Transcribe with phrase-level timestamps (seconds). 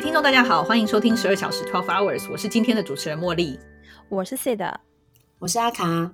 [0.00, 3.60] 听众，大家好，欢迎收听十二小时 Twelve Hours，我是今天的主持人茉莉。
[4.08, 4.80] 我是 C 的，
[5.38, 6.10] 我是阿卡，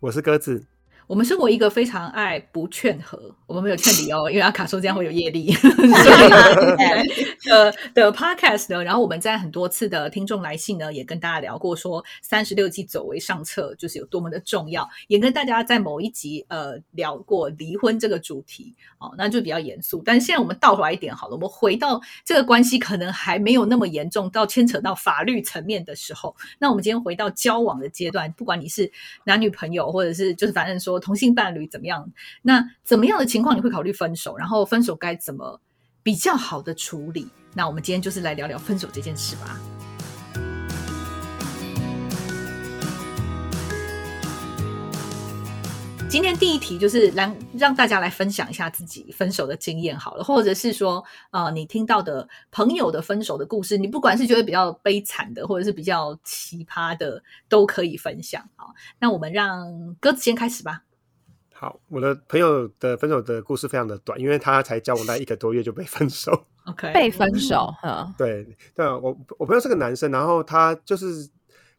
[0.00, 0.64] 我是鸽子。
[1.06, 5.52] 我们生活一个非常爱不劝和，我们没有劝离哦，因为阿卡说这样会有业力。
[5.54, 20.02] 所以呃的 podcast 呢，然后我们在很多次的听众来信呢，也跟大家聊过说三十六计走为上策就是有多么的重要，也跟大家在某一集呃聊过离婚这个主题哦，那就比较严肃。
[20.04, 28.90] 但是现在我们倒回来一点好了，我们回到这个关系可能还没有那么严重到牵扯到法律层面的时候，那我们今天回到交往的阶段，不管你是
[29.22, 30.95] 男女朋友，或者是就是反正说。
[30.98, 32.10] 同性伴侣怎么样？
[32.42, 34.36] 那怎么样的情况你会考虑分手？
[34.36, 35.60] 然后分手该怎么
[36.02, 37.28] 比较好的处理？
[37.54, 39.58] 那我们今天就是来聊聊分手这件事吧。
[46.08, 58.48] 今天第一题就是让让大家来分享一下自己分手的经验好了，或者是说，呃，你听到的朋友的分手的故事，你不管是觉得比较悲惨的，或者是比较奇葩的，都可以分享。
[58.54, 60.84] 好，那我们让鸽子先开始吧。
[61.58, 66.46] 好，我的朋友的分手的故事非常的短，因为他才交往大概一个多月就被分手。
[66.66, 67.72] OK，被分手。
[67.82, 71.26] 嗯，对对，我我朋友是个男生，然后他就是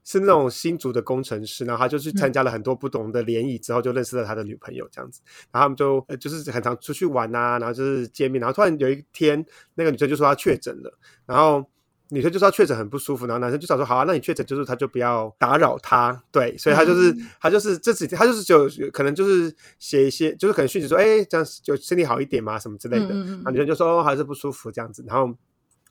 [0.04, 11.64] 是那种新竹的工程师，然后他就去参加了很多不同的联谊之后，就认识了他的女朋友这样子，然后他们就就是很常出去玩啊，然后就是见面，然后突然有一天，那个女生就说她确诊了，然后。
[12.10, 25.36] 女生就说确诊很不舒服，然后男生就想说好啊，那你确诊就是他就不要打扰他，对，所以他就是他就是这几天他就是就可能就是写一些就是可能讯息说哎这样就身体好一点嘛什么之类的，然后女生就说还是不舒服这样子，然后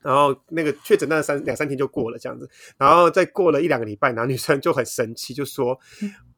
[0.00, 5.78] 然后那个确诊那三两三天就过了这样子，然后再过了一两个礼拜，然后女生就很生气，就说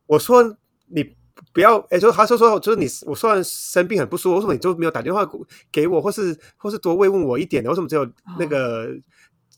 [0.06, 0.56] 我说
[0.88, 1.14] 你
[1.52, 5.24] 不要哎，就他说说就是你我虽然生病很不舒服，为什么你就没有打电话
[5.70, 8.04] 给我，或是或是多慰问我一点呢，为什么只有
[8.41, 8.91] 那个？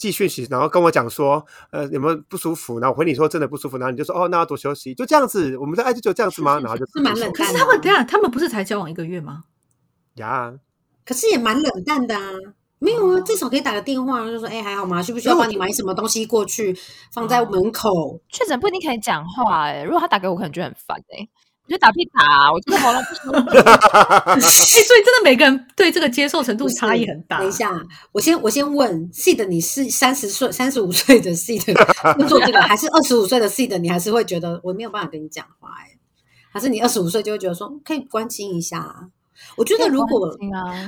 [0.00, 2.80] 寄讯息，然后跟我讲说，呃，有没有不舒服？
[2.80, 5.58] 然后我回你说真的不舒服，然后你就说，哦，那要多休息，就这样子。
[5.58, 6.58] 我们的爱就只有这样子吗？
[6.58, 7.32] 然后就是蛮冷淡。
[7.32, 9.44] 可是他们等下，他们不是才交往一个月吗？
[10.14, 10.54] 呀，
[11.04, 12.32] 可是也蛮冷淡的啊。
[12.78, 15.02] 没有啊，至少可以打个电话，就说，哎，还好吗？
[15.02, 16.74] 需不需要帮你买什么东西过去
[17.12, 18.18] 放在门口？
[18.30, 19.82] 确诊不一定可以讲话哎。
[19.82, 21.28] 如果他打给我，可能就很烦哎。
[21.70, 23.30] 就打屁打，我觉得好了不舒服。
[24.40, 27.38] 所以真的每个人对这个接受程度差异很大。
[27.38, 27.70] 等一下，
[28.10, 31.72] 我先我先问 C 的，你是三十岁、三十五岁的 C 的
[32.26, 33.78] 做这个，还是二十五岁的 C 的？
[33.78, 35.68] 你还是会觉得我没有办法跟你讲话？
[35.78, 35.96] 哎，
[36.52, 39.08] 还是你二十五岁就会觉得说可以关心一下？
[39.56, 40.20] 我觉得如果，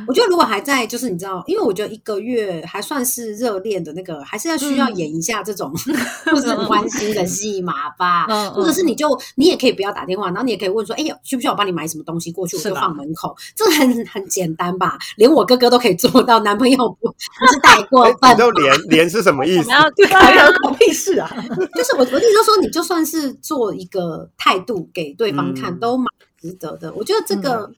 [0.07, 5.73] 我觉得如果还在，就是你知道，因为我觉得一个月还算是热恋的那个，还是要需要演一下这种
[6.31, 8.27] 互相关心的戏码吧。
[8.53, 13.37] 或者是你就你也可以不要打电话，然后你也可以问说，哎呀，需不需要我帮你买什么东西过去，我就放门口。
[13.55, 14.99] 这很很简单吧？
[15.17, 18.33] 连我哥哥都可以做到，男朋友不不是太过分。
[18.33, 19.69] 你都连连是什么意思？
[19.69, 21.29] 然后对啊， 搞屁事啊！
[21.75, 26.07] 就是我我弟就说，你就算是做一个态度给对方看，都蛮
[26.41, 26.93] 值得的。
[26.95, 27.71] 我觉得这个。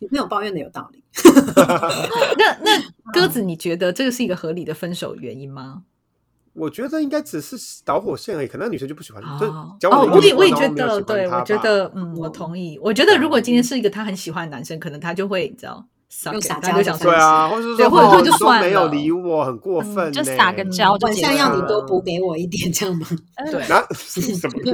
[0.00, 1.04] 女朋友抱怨的有道理。
[2.36, 2.82] 那那
[3.14, 5.84] 鸽子，你觉得这个是一个合理的分手原因吗？
[6.52, 9.22] 我觉得应该只是导火线而已，可能女生就不喜欢。
[9.22, 9.78] 哦，
[10.12, 12.76] 我也我也觉得，对，我觉得，嗯，我同意。
[12.82, 15.86] 我觉得如果今天是一个她很喜欢的男生，可能她就会，你知道。
[16.24, 23.06] 用撒娇讲对啊，或者是说就算没有理我，很过分，就撒个娇，晚上要你多补给我一点，这样吗？
[23.50, 24.58] 对，那 什么？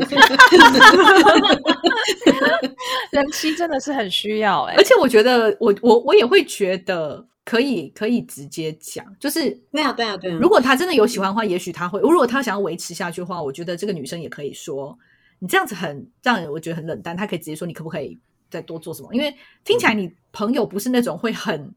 [3.13, 10.39] 人妻真的是很需要哎，而且我觉得，我我我也会觉得可以可以直接讲，就是对啊对啊对啊。
[10.41, 14.99] 如果他真的有喜欢的话，也许他会；如果他想要维持下去的话，我觉得这个女生也可以说，
[15.39, 18.19] 你这样子很让人我觉得很冷淡，他可以直接说，你可不可以？
[18.51, 19.15] 再多做什么？
[19.15, 19.34] 因为
[19.65, 21.75] 听起来你朋友不是那种会很，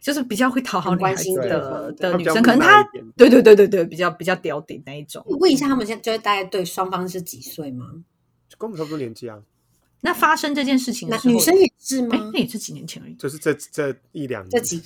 [0.00, 2.82] 就是比较会讨好女孩子的的女生，可能她
[3.16, 5.24] 对对对对对，比较比较屌顶那一种。
[5.40, 7.86] 问一下，他们现在就是大概对双方是几岁吗？
[8.58, 9.38] 跟我们差不多年纪啊。
[10.02, 12.30] 那发生这件事情的时候，女生也是吗？
[12.32, 13.14] 那也是几年前而已。
[13.14, 14.80] 就是这这一两年，这几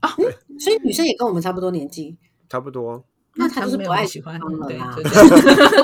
[0.00, 0.10] 啊，
[0.58, 2.16] 所以女生也跟我们差不多年纪，
[2.48, 3.04] 差不多。
[3.38, 5.12] 那他就是不爱喜欢对对对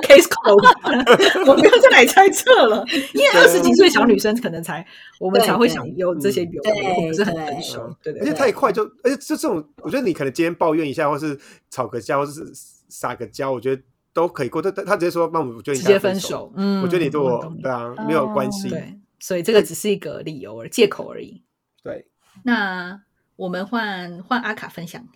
[0.00, 2.82] ，case closed， 我不要再来猜测了，
[3.12, 4.84] 因为二十几岁小女生可能才
[5.20, 6.62] 我们才会想有这些有
[7.06, 11.38] 不是很成熟，对对，而且太快就，而且就这种，我觉得你可能今天抱怨一下，或是
[11.70, 12.50] 吵个架，或是
[12.88, 13.82] 撒个娇，我觉得
[14.14, 14.62] 都可以过。
[14.62, 21.42] 他他直接说，那我觉得直接分手，嗯，我觉得你对我对啊没有关系，对，所以这个只是一个理由而借口而已。
[21.82, 22.06] 对，
[22.44, 23.02] 那
[23.36, 25.06] 我们换换阿卡分享。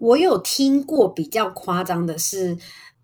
[0.00, 2.56] 我有听过比较夸张的是，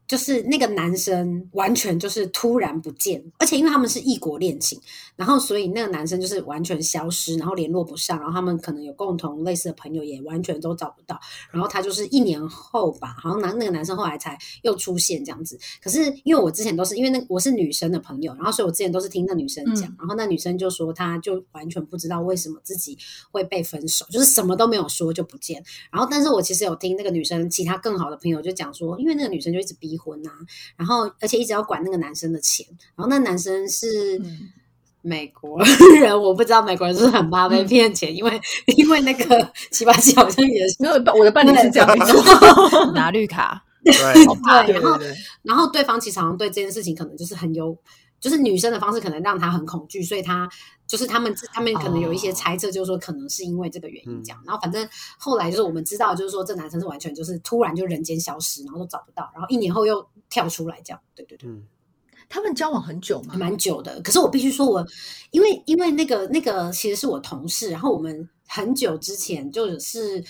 [0.07, 4.81] 就是那个男生完全就是突然不见，而且因为他们是异国恋情，
[5.17, 11.19] 然后所以那个男生就是完全消失，然后联络不上，然后他们可能有共同类似的朋友也完全都找不到，
[11.51, 15.59] 然后他就是一年后吧，好像男那个男生后来才又出现这样子。
[15.83, 22.97] 可是因为我之前都是因为那我是女生的朋友，然后所以我之前都是听那女生讲，然后那女生就说她就完全不知道为什么自己
[23.33, 25.63] 会被分手，就是什么都没有说就不见。
[25.91, 30.31] 然后但是我其实有听那个女生其他更好的朋友就讲说，因为那个女生就一直逼婚啊，
[30.77, 34.21] 然后而且一直要管那个男生的钱，然后那男生是。
[35.03, 35.63] 美国
[36.01, 38.41] 人我不知道，美国人是不是很怕被骗钱，因为
[38.77, 42.21] 因为那个 七八七好像也是，没有我的伴侣是这样没错，
[42.93, 44.99] 拿绿卡，对，对，然后
[45.43, 47.79] 然后对方其实好像对这件事情可能就是很有，
[48.27, 50.49] 就是女生的方式可能让他很恐惧，所以他
[50.85, 54.43] 就是他们他们可能有一些猜测，就是说可能是因为这个原因这样。
[54.45, 54.85] 然后反正
[55.17, 61.01] 后来就是我们知道，就是说这男生是完全就是突然就人间消失，然后都找不到，然后一年后又跳出来这样。
[61.15, 61.63] 对对对，嗯，
[62.29, 63.37] 他们交往很久吗？
[63.37, 64.03] 蛮久的。
[64.03, 64.85] 可是我必须说我，
[65.31, 70.25] 因为因为那个那个其实是我同事，然后我们很久之前就是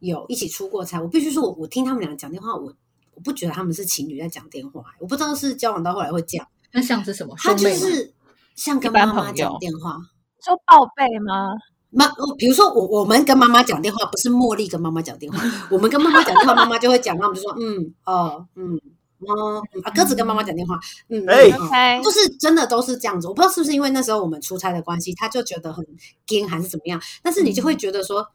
[0.00, 1.00] 有一起出过差。
[1.00, 2.74] 我必须说我我听他们俩讲电话，我
[3.14, 6.46] 我不觉得他们是情侣在讲电话，我不知道是交往到后来会这样。
[6.72, 7.34] 那像是什么？
[7.38, 7.68] 他就？
[7.70, 8.12] 是
[8.54, 9.96] 像跟妈妈讲电话。
[10.44, 11.54] 说报备吗？
[11.90, 18.74] 妈，我比如说我我们跟妈妈讲电话，不是茉莉跟妈妈讲电话，我们跟妈妈讲电话，妈妈就会讲，那我们就说嗯哦嗯
[19.20, 20.78] 哦嗯啊，鸽子跟妈妈讲电话，
[21.08, 23.26] 嗯，哎嗯嗯 OK 就是真的都是这样子。
[23.26, 25.84] 我不知道是不是因为那时候我们出差的关系，他就觉得很
[26.26, 28.28] 惊还是怎么样，但是你就会觉得说，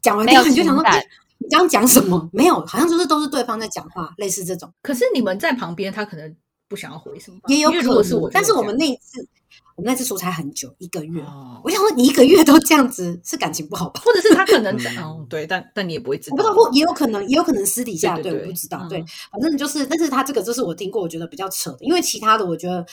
[0.00, 1.06] 讲完电话你就想说，哎
[1.38, 2.28] 你刚刚讲什么？
[2.32, 4.72] 没有，好像就是都是对方在讲话，类似这种。
[4.82, 6.36] 可是你们在旁边，他可能
[6.72, 9.20] 不想要回什么，也有可因为如果是我但是我们那一次，
[9.76, 11.20] 我们那次出差很久，一个月。
[11.20, 14.00] 哦我想说，你一个月都这样子，是感情不好吧？
[14.02, 22.84] 或者是他可能嗯嗯对，但但你也不会知道，我不知道，或也有可能，也有可能私底下对对对我不知道，嗯对，反正就是，但是他这个就是我听过，我觉得比较扯的，因为其他的我觉得。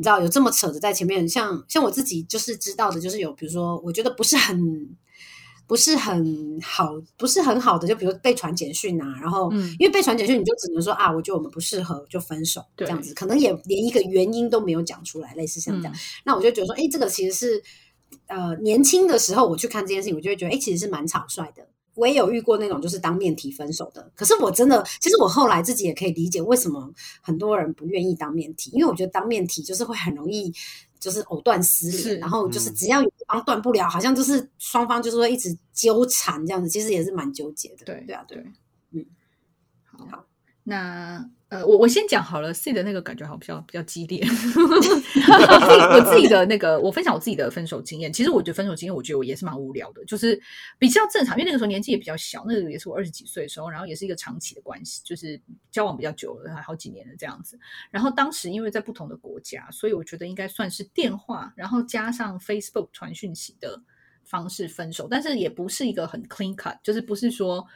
[0.00, 4.56] 你知道有这么扯的在前面，像像我自己就是知道的，就是有比如说，我觉得不是很
[5.68, 15.94] 不是很好，不是很好的，就比如被传简讯啊，然后、嗯因为被传简讯，你就只能说啊，我觉得我们不适合，就分手这样子，可能也连一个原因都没有讲出来，类似像这样。
[15.94, 17.62] 嗯那我就觉得说，哎，这个其实是
[18.26, 21.68] 呃年轻的时候我去看这件事情，我就会觉得，哎，其实是蛮草率的。
[21.94, 30.54] 我也有遇过那种就是当面提分手的，可是我真的，其实我后来自己也可以理解为什么很多人不愿意当面提，因为我觉得当面提就是会很容易
[30.98, 32.74] 就是藕断丝连，然后就是嗯。
[32.74, 37.84] 只要有一方断不了，好像就是双方就是会一直纠缠这样子，其实也是蛮纠结的。
[37.84, 38.38] 对对啊，对。
[38.38, 38.52] 对，
[38.92, 39.06] 嗯，
[39.84, 40.24] 好好，
[40.64, 44.22] 那呃，我我先讲好了，C 的那个感觉好像比较比较激烈。
[45.94, 48.12] 我自己的那个，我分享我自己的分手经验。
[48.12, 50.38] 其实我觉得分手经验，我觉得我也是蛮无聊的，就是
[50.78, 55.40] 比较正常，因为那个时候年纪也比较小，那个也是我二十几岁的时候，然后也是一个长期的关系，就是
[55.70, 57.58] 交往比较久了，好几年了这样子。
[57.90, 63.82] 然后当时因为在不同的国家，所以我觉得应该算是电话，然后加上 Facebook 传讯息的
[64.22, 67.66] 方式分手，但是也不是一个很 clean cut，就是不是说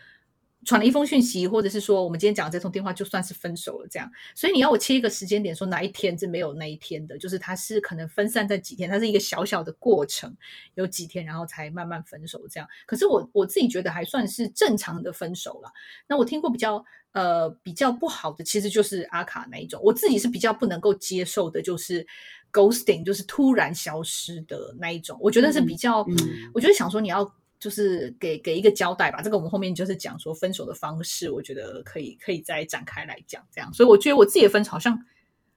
[0.65, 4.09] 传了一封讯息，或者是说我们今天讲的这通电话就算是分手了这样。
[4.35, 10.33] 所以你要我切一个时间点，说哪一天是没有那一天的，就是它是可能分散在几天，它是一个小小的过程，
[10.75, 12.69] 有几天然后才慢慢分手这样。
[12.87, 15.73] 可是我我自己觉得还算是正常的分手了。
[16.07, 22.07] 那我听过比较呃比较不好的，其实就是阿卡那一种，我自己是比较不能够接受的，就是
[22.53, 25.19] ghosting，就是突然消失的那一种。
[25.21, 26.17] 我觉得是比较，嗯
[26.55, 27.35] 我觉得想说你要。
[27.63, 33.73] 就是给给一个交代吧，这个我们后面就是讲说分手的方式，我觉得可以可以再展开来讲，这样。
[33.73, 34.99] 所以我觉得我自己的分手好像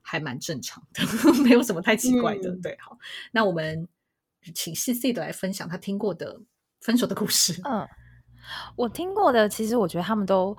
[0.03, 1.01] 还蛮正常的，
[1.41, 2.51] 没有什么太奇怪的。
[2.51, 2.95] 嗯对，好，
[3.31, 3.88] 那我们
[4.53, 6.39] 请 C C 的来分享他听过的
[6.79, 7.59] 分手的故事。
[7.63, 7.88] 嗯，
[8.75, 10.55] 我听过的，其实我觉得他们都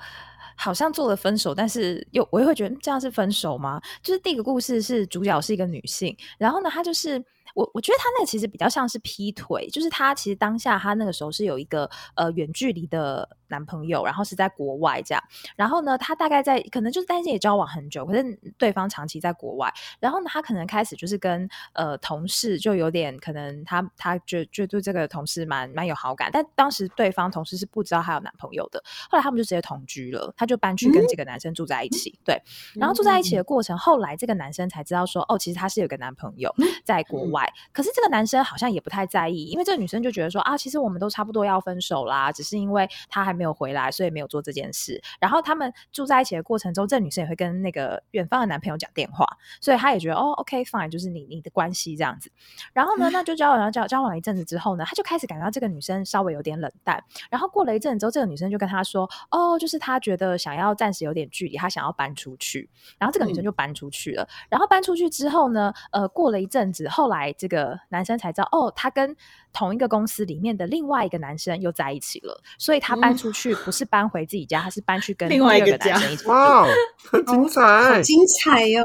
[0.57, 3.81] 好像做了分手，但是又我又会觉得嗯这样是分手吗？
[4.03, 7.25] 就是第一个故事是主角是一个女性，然后呢，她就是
[7.57, 15.23] 我我觉得他那个其实比较像是劈腿，就是他其实当下他那个时候是有一个呃远距离的男朋友，然后是在国外这样，
[15.57, 32.39] 然后呢，他大概在可能就是但是也交往很久，可是对方长期在国外，然后呢，他可能开始就是跟呃同事就有点可能他他就就对这个同事蛮蛮有好感，但当时对方同事是不知道她有男朋友的，后来他们就直接同居了，她就搬去跟这个男生住在一起，对，
[32.75, 37.53] 然后住在一起的过程，后来这个男生才知道说，哦，其实他是有个男朋友在国外，来。
[37.73, 45.01] 可是这个男生好像也不太在意，因为这个女生就觉得说啊，其实我们都差不多要分手啦，只是因为他还没有回来，所以没有做这件事。
[45.21, 49.27] 然后他们住在一起的过程中，这女生也会跟那个远方的男朋友讲电话，
[49.61, 52.31] 所以他也觉得哦，OK fine，就是你你的关系这样子。
[52.73, 57.03] 然后呢，那就交往交交往了一阵子之后呢，他就开始感觉到这个女生稍微有点冷淡。
[57.31, 62.69] 然后过了一阵子之后，这个女生就跟他说，哦，就是他觉得想要暂时有点距离，他想要搬出去。
[62.99, 64.29] 然后这个女生就搬出去了。
[64.49, 69.17] 然后搬出去之后呢，呃，过了一阵子，后来这个男生才知道，哦，他跟
[69.53, 72.41] 同一个公司里面的另外一个男生又在一起了。
[72.59, 76.27] 所以他搬出去不是搬回自己家，他是搬去跟另外一个男生一起。
[76.27, 76.67] 哇，
[77.11, 78.03] 很精好彩！
[78.03, 78.83] 精彩哟！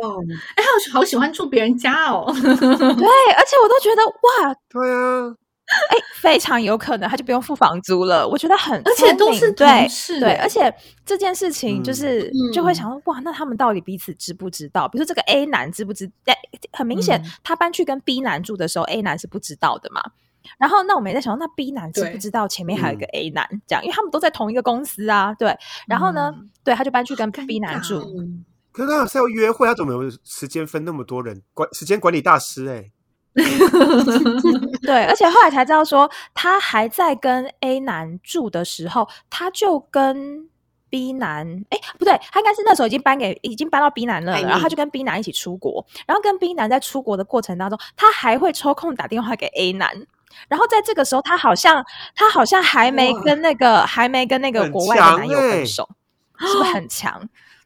[0.56, 2.26] 哎，我好喜欢住别人家哦。
[2.34, 5.36] 对，而且我都觉得哇，对啊，
[5.68, 8.28] 哎，非常有可能他就不用付房租了。
[8.28, 10.74] 我觉得很，而且都是对对，同事欸而且
[11.06, 14.88] 这件事情就是、嗯就会想说，哇，那他们到底彼此知不知道？
[14.88, 16.12] 比如说这个 A 男知不知？
[16.26, 16.36] 哎，
[16.74, 20.02] 很明显，嗯他搬去跟 B 男住的时候，A 男是不知道的嘛。
[20.58, 23.48] 然后，那我们也在想，那 B 男知不知道前面还有一个 A 男？
[23.68, 25.56] 这样，因为他们都在同一个公司啊，对。
[25.88, 31.44] 然后呢，嗯对，他就搬去跟 B 男住，嗯，可是他是要约会，他怎么有时间分那么多人？
[31.54, 32.92] 管时间管理大师哎、
[34.84, 40.50] 对，而且后来才知道说，他还在跟 A 男住的时候，他就跟
[40.90, 49.90] B 男，哎，不对，他应该是那时候已经搬给已经搬到 B 男了，然后他就跟 B 男一起出国，然后跟 B 男在出国的过程当中，他还会抽空打电话给 A 男。
[50.48, 51.86] 然后在这个时候，他好像
[52.16, 55.90] 他好像还没跟那个还没跟那个很国外的男友欸分手，
[56.40, 57.22] 是不是很强？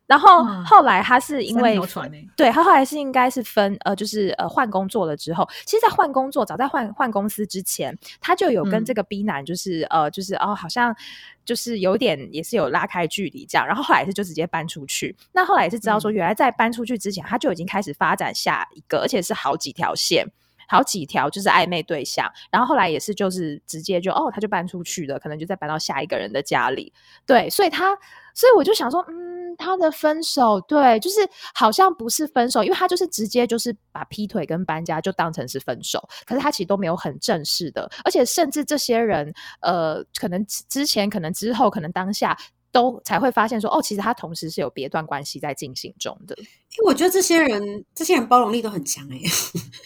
[0.08, 8.86] 然后哇后来他是因三为欸对他后来是应该是分呃，就是呃换工作了之后，其实，在换工作早在换换公司之前，他就有跟嗯。
[8.86, 10.96] 这个 B 男就是、呃就是哦，好像
[11.44, 15.16] 就是有点也是有拉开距离这样，然后后来是就直接搬出去。
[15.32, 20.28] 那后来也是知道说，原来在搬出去之前，他就已经开始发展下一个，而且是好几条线。
[20.68, 26.92] 好几条就是暧昧对象，然后后来也是就是直接就哦，他就搬出去了，可能就再搬到下一个人的家里，
[27.24, 27.96] 对，所以他，
[28.36, 31.22] 所以我就想说，嗯，他的分手，对，就是
[31.54, 42.38] 好像不是分手，因为他就是直接就是把劈腿跟搬家就当成是分手，可是他其实都没有很正式的，而且甚至这些人，呃，可能之前，可能之后，可能当下。
[42.76, 46.36] 都才会发现说，哦，其实他同时是有别段关系在进行中的。
[46.38, 49.18] 因为我觉得这些人，这些人包容力都很强哎、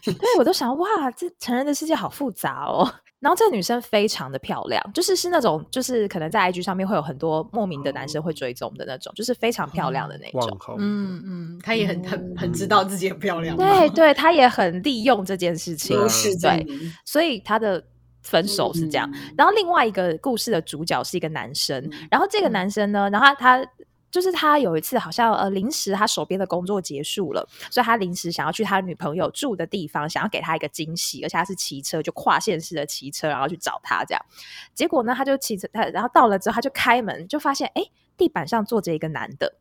[0.03, 2.91] 对，我都想，哇，这成人的世界好复杂哦。
[3.19, 10.57] 然后这个女生非常的漂亮，就是是那种，就是可能在 IG 上面会有很多莫名的男生会追踪的那种，就是非常漂亮的那种。
[10.79, 13.63] 嗯嗯，她也很很很知道自己很漂亮嘛。
[13.63, 15.95] 对对，她也很利用这件事情
[16.41, 16.65] 对，
[17.05, 17.85] 所以她的
[18.21, 19.09] 分手是这样。
[19.13, 23.71] 嗯然后另外一个故事的主角是一个男生，嗯然后这个嗯男生呢，然后他他
[24.11, 34.25] 就是他有一次好像呃临时他手边的工作结束了，所以他临时想要去他女朋友住的地方，想要给他一个惊喜，而且他是骑车，就跨县市的骑车，然后去找他这样。
[34.73, 37.83] 结果呢，他就骑车他，然后到了之后他就开门，就发现哎，
[38.17, 39.53] 地板上坐着一个男的。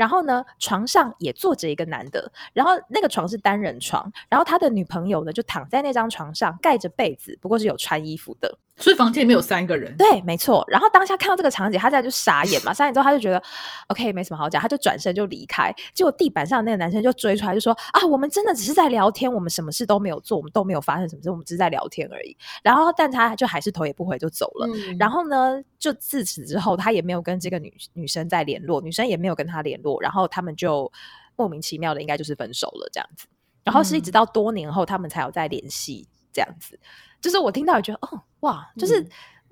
[0.00, 8.58] 然后呢，床上也坐着一个男的，然后那个床是单人床，然后他的女朋友呢就躺在那张床上，盖着被子，不过是有穿衣服的。
[8.80, 9.94] 所以房间里面有三个人。
[9.96, 10.64] 对，没错。
[10.66, 13.40] 然后当下看到这个场景，他在就傻眼嘛，傻眼之后他就觉得
[13.88, 15.72] OK 没什么好讲，他就转身就离开。
[15.94, 22.36] 结果地板上那个男生就追出来，就说啊，我们真的只是在聊天，我们什么事都没有做，我们都没有发生什么事，我们只是在聊天而已。
[22.62, 24.66] 然后但他就还是头也不回就走了。
[24.66, 30.90] 嗯然后呢，就自此之后，他也没有跟这个女女生再联络，女生也没有跟他联络，然后他们就
[31.36, 33.26] 莫名其妙的应该就是分手了这样子。
[33.62, 36.78] 然后是一直嗯到多年后，他们才有再联系这样子。
[37.20, 39.08] 就是我听到也觉得，哦哇，就是、嗯。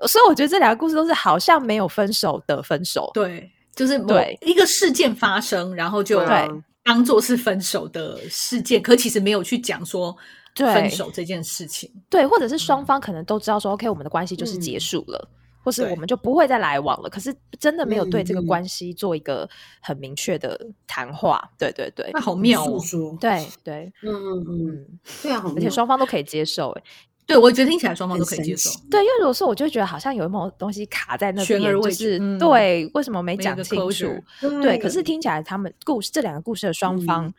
[0.06, 3.10] 所以我觉得这两个故事都是好像没有分手的分手。
[3.12, 6.22] 对，就是某对一个事件发生，然后就
[6.84, 10.16] 当做是分手的事件，可其实没有去讲说
[10.54, 11.90] 对分手这件事情。
[12.08, 14.80] 对，或者是双方可能都知道说，OK，我们的关系就是结嗯。
[14.80, 15.28] 束了。
[15.60, 19.46] 或是我们就不会再来往了，可是真的没有对这个关系做一个
[19.82, 22.80] 很明确的谈话，对对对那，好妙哦！
[23.20, 26.82] 对对，嗯嗯嗯，嗯，对啊，而且双方都可以接受，哎，
[27.28, 34.06] 对我觉得听起来双方都可以接受对，因为如果是我就会觉得好像有某种东西卡在那边，就是、对，为什么没讲清楚？
[34.62, 37.34] 对，可是听起来他们故事这两个故事的双方，嗯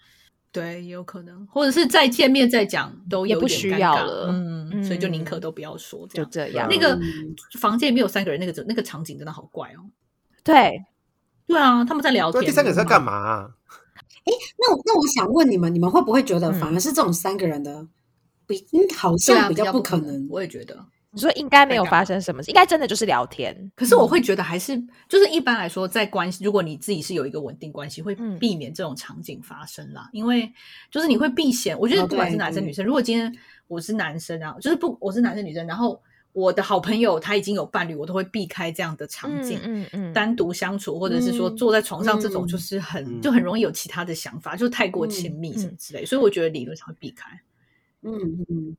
[0.52, 6.32] 对，也有可能，或者是再见面再讲都有点也不需要了嗯，所以就宁可嗯都不要说就样。
[6.32, 6.68] 这样。
[6.70, 9.90] 那个嗯房间里面有三个人，那个那个场景真的好怪哦。
[10.44, 10.84] 对，
[11.48, 12.46] 对啊，他们在聊那天。
[12.50, 13.04] 第三个人是在干？
[13.04, 13.50] 嘛啊？
[14.60, 17.88] 那我那我想问你们，你们会不会觉得嗯反而是这种三个人的
[18.50, 20.28] 比嗯好像比较不可可能？
[20.30, 20.76] 我也觉得。
[21.12, 23.72] 你说应该没有发生什么事，应该真的就是聊天。
[23.76, 30.08] 可是我会觉得还是就是一般来说，在关系，如果你自己是有一个稳定关系，会嗯避免这种场景发生啦。
[30.14, 30.52] 因为
[30.92, 33.36] 就是你会避嫌，我觉得哦不管是男生女生，如果今天
[33.68, 36.00] 我是男生啊，就是不我是男生女生，然后
[36.32, 39.60] 我的好朋友他已经有伴侣，我都会避开这样的场景。
[39.64, 47.32] 嗯嗯，单独相处，或者是说嗯坐在床上，这种嗯就是很、嗯就很容易有其他的想法，就太过亲密什么之类，所以我觉得理论上会避开。
[48.02, 48.78] 嗯嗯，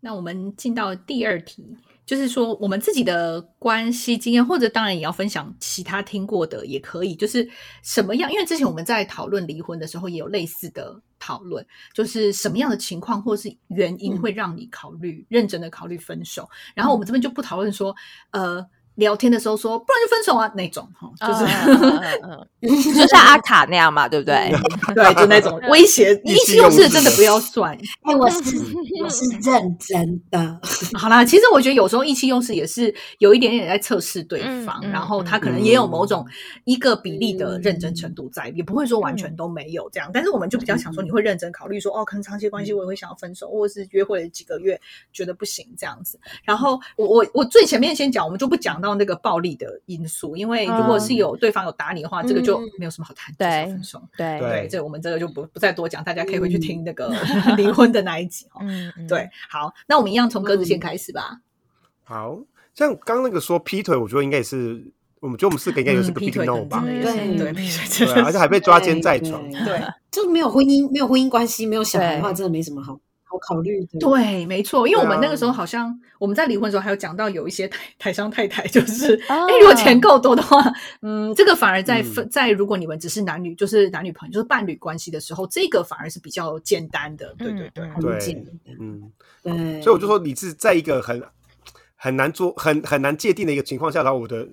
[0.00, 1.64] 那我们进到第二题，
[2.06, 7.14] 就是说我们自己的关系经验，或者当然也要分享其他听过的也可以。
[7.16, 7.48] 就是
[7.82, 16.48] 什么样，因为之前我们在讨论离婚的时候也有类似的讨论，就是什么样的情况或是原因嗯会让你考虑、认真的考虑分手。
[16.74, 17.94] 然后我们这边就不讨论说，
[18.30, 18.64] 呃。
[18.98, 24.52] 聊天的时候说，不然就分手啊那种哈，就是、就像阿卡那样嘛，对不对？
[24.94, 27.76] 对，就那种威胁意意气气用用事事真的不要算。
[28.02, 28.38] 哎，我是
[29.02, 30.60] 我是认真的，
[30.98, 36.26] 好啦，其实我觉得有时候意气用事也是有一点点在测试对方，然后他可能嗯也有某种
[36.64, 40.10] 一个比例的认真程度在，也不会说完全都没有这样。
[40.12, 44.80] 但是我们就比较想说，你会认真考虑说，哦，可能长期关系我也会想要分手，或者是约会了几个月
[45.12, 46.18] 觉得不行这样子。
[46.42, 54.00] 然后我我我最前面先讲，我们就不讲到那个暴力的因素，因为如果是有对方有打你的话，这个就没有什么好谈，对分手。
[54.16, 57.12] 对，对对，这我们这个就不不再多讲，大家可以回去听那个
[57.56, 58.60] 离婚的那一集哦。
[59.08, 61.40] 对，，好，那我们一样从鸽子线嗯开始吧。
[62.04, 62.40] 好
[62.74, 64.82] 像刚刚那个说劈腿，我觉得应该也是，
[65.20, 66.82] 我们觉得我们四个应该也是个嗯劈 big 腿 no 吧？
[66.84, 69.42] 对对，而且还被抓奸在床。
[69.50, 73.98] 对对 就没有婚姻，没有婚姻关系，没有小孩的话，真的没什么好好考虑的。
[73.98, 80.56] 对，没错，因为我们那个时候好像我们在离婚的时候还有讲到有一些台台商太太，就是哎、如果钱够多的话，
[81.02, 87.34] 嗯，这个反而在在如果你们只是男女，就是男女朋友，就是伴侣关系的时候，这个反而是比较简单的。
[87.38, 88.46] 对对对，嗯很对简
[88.80, 91.22] 嗯，对，所以我就说你是在一个很
[91.96, 94.48] 很难做、很很难界定的一个情况下，然后我的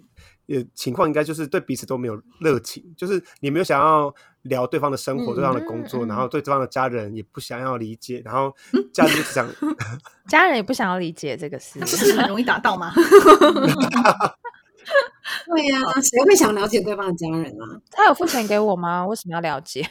[0.48, 8.54] 呃情况应该就是对彼此都没有热情，就是你没有想要聊对方的生活、嗯对方的工作，然后对对方的家人也不想要理解，然后
[8.94, 9.48] 家人想
[10.30, 12.94] 家人也不想要理解这个事那，不是很容易达到吗？
[15.48, 17.82] 对呀、谁会想了解对方的家人啊？
[17.92, 19.06] 他有付钱给我吗？
[19.08, 19.88] 为什么要了解？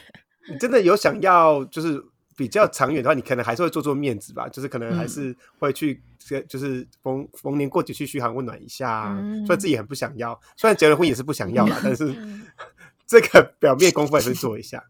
[0.49, 2.01] 你真的有想要就是
[2.35, 6.01] 比较长远的话，你可能还是会做做面子吧，就是可能嗯还是会去，
[6.47, 9.17] 就是逢逢年过节去嘘寒问暖一下、啊。
[9.19, 12.45] 嗯虽然自己很不想要，虽然结了婚也是不想要啦， 但是嗯
[13.07, 14.83] 这个表面功夫还是做一下。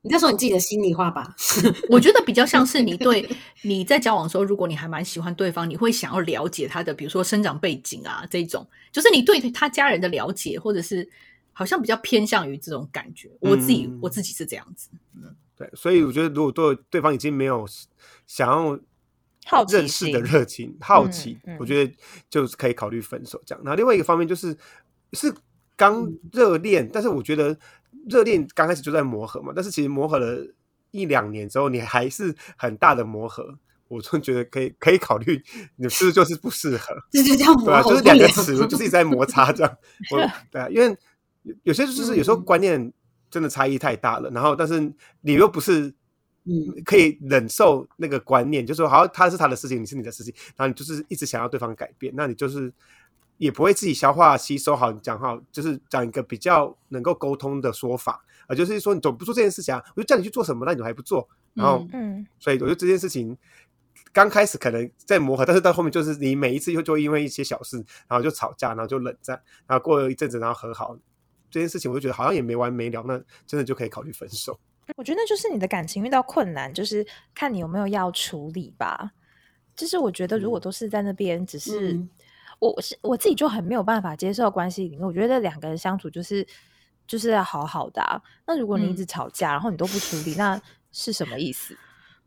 [0.00, 1.34] 你在说你自己的心里话吧？
[1.90, 3.28] 我觉得比较像是你对
[3.62, 11.06] 你在交往的时候，如果你还蛮喜欢对方，你会想要了解他的，比如说生长背景啊这种，就是你对他家人的了解，或者是
[11.52, 13.28] 好像比较偏向于这种感觉。
[13.40, 14.88] 我自己、嗯我自己是这样子。
[15.58, 17.66] 对，所以我觉得如果对对方已经没有
[18.26, 18.78] 想要
[19.46, 21.92] 好认识的热情、好奇，嗯我觉得
[22.30, 23.64] 就是可以考虑分手这样。
[23.64, 24.56] 然后另外一个方面就是
[25.12, 25.34] 是
[25.76, 27.58] 刚热恋，但是我觉得
[28.08, 30.46] 热恋刚开始就在磨合嘛，但是其实磨合了
[30.92, 33.58] 一两年之后，你还是很大的磨合。
[33.88, 35.42] 我就觉得可以可以考虑，
[35.76, 36.94] 你是不是就是不适合？
[37.10, 39.78] 这就叫磨对啊，合就是两个不良齿轮就是一直在摩擦这样。
[40.10, 40.18] 我
[40.52, 40.94] 对啊，因为
[41.44, 42.92] 有有些就是有时候嗯观念
[43.30, 44.80] 真的差异太大了，然后但是
[45.20, 45.92] 你又不是
[46.44, 52.72] 嗯可以忍受那个观念，就说好，他是他的事情，你是你的事情，然后你就是一直想要对方改变，那你就是
[53.36, 58.24] 也不会自己消化吸收好，你讲好就是讲一个比较能够沟通的说法。
[58.46, 62.26] 啊，就是说你总不做这件事情啊，我就叫你去做什么，那你还不做，然后嗯嗯。
[62.38, 63.36] 所以我觉得这件事情
[64.10, 67.76] 刚开始可能在磨合，但是到后面就是你每一次又就会因为一些小事，
[68.08, 70.96] 然后就吵架，然后就冷战，然后过了一阵子，然后和好。
[71.50, 74.58] 这件事情我就觉得好像也没完没了，那真的就可以考虑分手。
[74.96, 79.12] 我觉得就是你的感情遇到困难，就是看你有没有要处理吧。
[79.76, 82.10] 就是我觉得如果都是在那边，只是、嗯
[82.60, 86.44] 我我是我自己就很没有办法接受关系里面，我觉得两个人相处就是
[87.06, 88.20] 就是要好好的、啊。
[88.48, 91.76] 那如果你一直吵架，然后你都不处理，那是什么意思？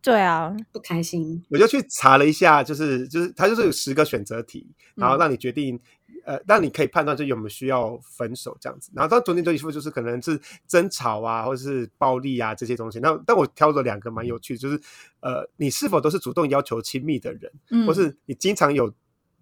[0.01, 5.77] 对啊，不开心，我就去查了一下，就是就是它就是有十个选择题，然后让你决定，
[6.25, 8.91] 呃，让你可以判断就有没有需要分手这样子。
[8.95, 12.99] 然后到中间这一副就是可能是争吵啊，或者是暴力啊这些东西。
[12.99, 14.79] 那但我挑了两个蛮有趣的，就是
[15.19, 18.93] 呃，你是否都是主动要求亲密的人，嗯或是你经常有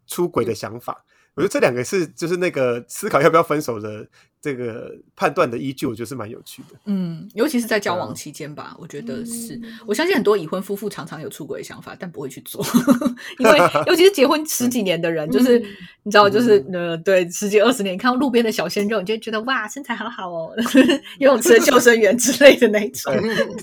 [0.08, 1.04] 出轨的想法。
[1.40, 4.06] 我觉得这两个是就是那个思考要不要分手的
[4.42, 6.78] 这个判断的依据，我觉得是蛮有趣的。
[6.84, 9.80] 嗯，尤其是在交往期间吧，我觉得是嗯。
[9.88, 12.62] 我相信很多已婚夫妇常常有出轨的想法，但不会去做，
[13.40, 15.66] 因为 尤其是结婚十几年的人，就是嗯
[16.04, 20.54] 你知道，就是呃，对，十几二十年，你看到路边的小鲜肉，你就会觉得哇，身材好好哦，
[21.20, 23.14] 游泳池的救生员之类的那一种。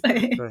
[0.02, 0.50] 对，对，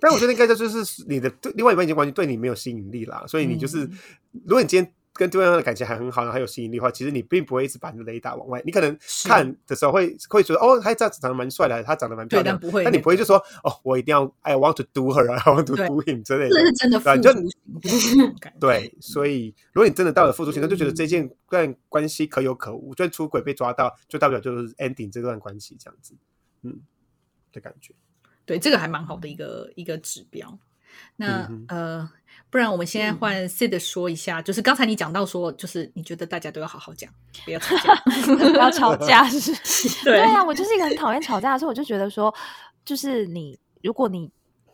[0.00, 3.98] 但我觉得应该这就是你的对另外一半已经完全对你没有吸引力啦，所以你就是，嗯
[4.44, 8.62] 如果你今天跟对方的感情还很好，然后还有吸引力的话，其实你并不会一直把你的雷达往外。
[8.64, 16.74] 你可能看的时候会会觉得哦，他这样子长得蛮帅的，他长得蛮漂亮但不会但你不会就说哦，我一定要 I want to do her，I want to do him 之类这是的。
[16.74, 18.50] 真的付出。
[18.60, 26.14] 对，所以如果你真的到了付出型，那就觉得这件段关系可有可无，就算出轨被抓到，就代表就是 ending 这段关系这样子，
[26.62, 26.80] 嗯
[27.52, 27.94] 的感觉。
[28.46, 30.58] 对，这个还蛮好的一个一个指标。
[31.16, 32.10] 那、嗯呃，
[32.50, 37.10] 不然我们现在换 Sid 说一下，就是刚才你讲到说，就是你觉得大家都要好好讲，
[37.44, 37.94] 不要吵架。
[38.36, 40.04] 不要吵架，是不是？
[40.04, 42.34] 对啊，我就是一个很讨厌吵架的，所以我就觉得说，
[42.84, 44.30] 就是你，如果你。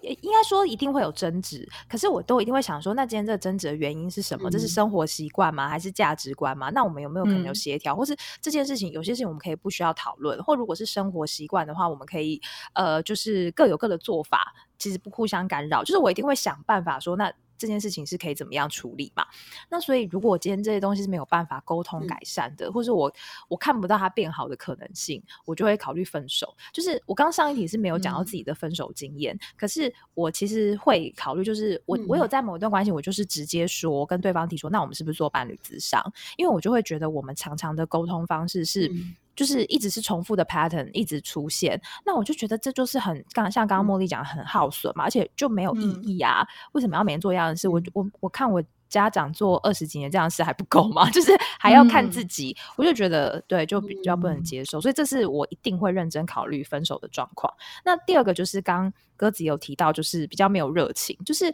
[0.07, 4.49] 呃应该说一定会有争执，可是我都一定会想说，那今天这个争执的原因是什么？
[4.51, 5.69] 这是嗯生活习惯吗？
[5.69, 6.71] 还是价值观吗？
[6.71, 12.41] 那我们有没有可能有嗯协调，或是这件事情有些事情我们可以不需要讨论，或如果是生活习惯的话，我们可以
[12.75, 15.83] 呃，就是各有各的做法，其实不互相干扰。
[15.83, 19.25] 就是我一定会想办法说，那这件事情是可以怎么样处理嘛？
[19.69, 23.13] 那所以，如果我今天这些东西是没有办法沟通嗯改善的，或者我
[23.49, 26.55] 我看不到它变好的可能性，我就会考虑分手。
[26.73, 36.03] 就是我刚上一题是没有讲到自己的分手经验，可是我其实会考虑，就是我、我有在某一段关系，我就是直接说跟对方提说，那我们是不是做伴侣咨商？
[36.37, 38.89] 因为我就会觉得我们常常的沟通方式是。
[38.89, 46.45] 嗯就是一直是重复的 pattern 一直出现，那我就觉得这就是很刚像刚刚茉莉讲的很耗损嘛，而且就没有意嗯义啊。
[46.73, 47.69] 为什么要每天做一样的事？
[47.69, 51.09] 我我我看我家长做二十几年这样的事还不够吗？
[51.13, 57.53] 就是还要看自己，我就觉得对，就比较不能嗯接受，所以这是我一定会认真考虑分手的状况。
[57.85, 61.53] 那第二个就是刚鸽子有提到，就是比较没有热情，就是。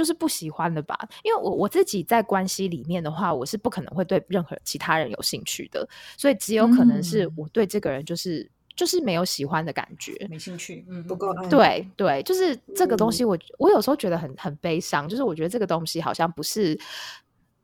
[0.00, 5.86] 就是不喜欢的吧，因为我我自己在关系里面的话，我是不可能会对任何其他人有兴趣的，
[6.16, 11.46] 所以只有可能是嗯我对这个人就是、就是没有喜欢的感觉，没兴趣，嗯，不够爱。
[11.50, 16.80] 对对，就是这个东嗯西我，我有时候觉得很很悲伤，就是我觉得这个东西好像不是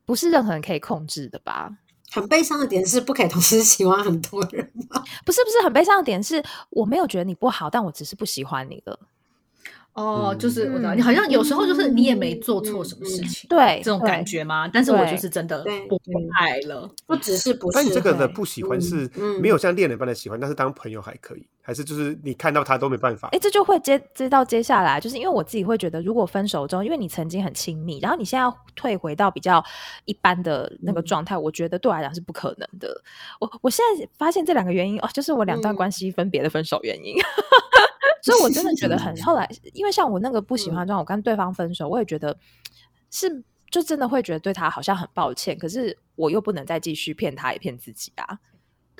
[0.05, 1.75] 不是任何人可以控制的吧？
[2.11, 5.03] 很悲伤的点是不可以同时喜欢很多人吗。
[5.25, 8.99] 不是不是很悲伤的点是，我没有觉得你不好，但我只是不喜欢你了。
[9.97, 14.69] 哦，就是我知道，嗯你好像有时候就是你也没做错什么事情，对，这种感觉吗？
[14.71, 15.99] 但是我就是真的不
[16.39, 16.87] 爱了。
[17.07, 23.39] 不只是不是，但你这个的不喜欢嗯是嗯没有像恋人般的喜欢，但是当朋友还可以，还是就是你看到他都没办法哎，。
[23.39, 29.63] 这就会接接到接下来，就是因为我自己会觉得，如果分手之后，因为你曾经很亲密，然后你现在要退回到比较
[30.05, 32.87] 一般的那个嗯状态，我觉得对我来讲是不可能的。
[33.39, 37.15] 我我现在发现这两个原因哦，就是我两段嗯关系分别的分手原因。
[38.27, 42.37] 所以我真的觉得很后来，因为像我那个不喜欢的状态，我跟对方分手，我也觉得
[43.09, 48.39] 是就真的会觉得对他好像很抱歉，可是我又不能再继续骗他也骗自己啊，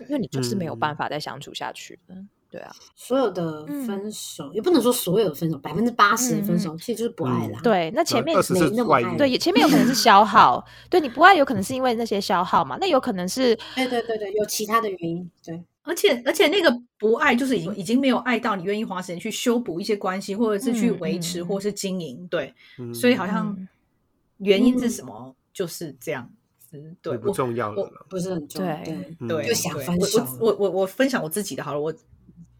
[0.01, 2.15] 因为你就是没有办嗯法再相处下去了。
[2.49, 7.59] 对啊，所有的分手，也不能说所有的分手，百分之八十的分手其实就是不爱啦。
[7.59, 15.29] 嗯对，那前面没那么爱对，前面有可能是消 耗，对你不爱有可能是因为那些消耗嘛，那有可能是对对对对，有其他的原因。
[15.43, 22.27] 对，而且而且那个不爱，就是已经已经没有爱到你愿意花时间去修补一些关系，或者是去嗯维持，嗯或是经营。
[22.27, 23.67] 对，嗯所以好像嗯
[24.37, 26.95] 原因是什么，就是这样子。
[27.01, 27.89] 对，不重要了。
[28.09, 28.75] 不是很重要。
[28.83, 31.93] 对对，就想分手我我我我分享我自己的好了，我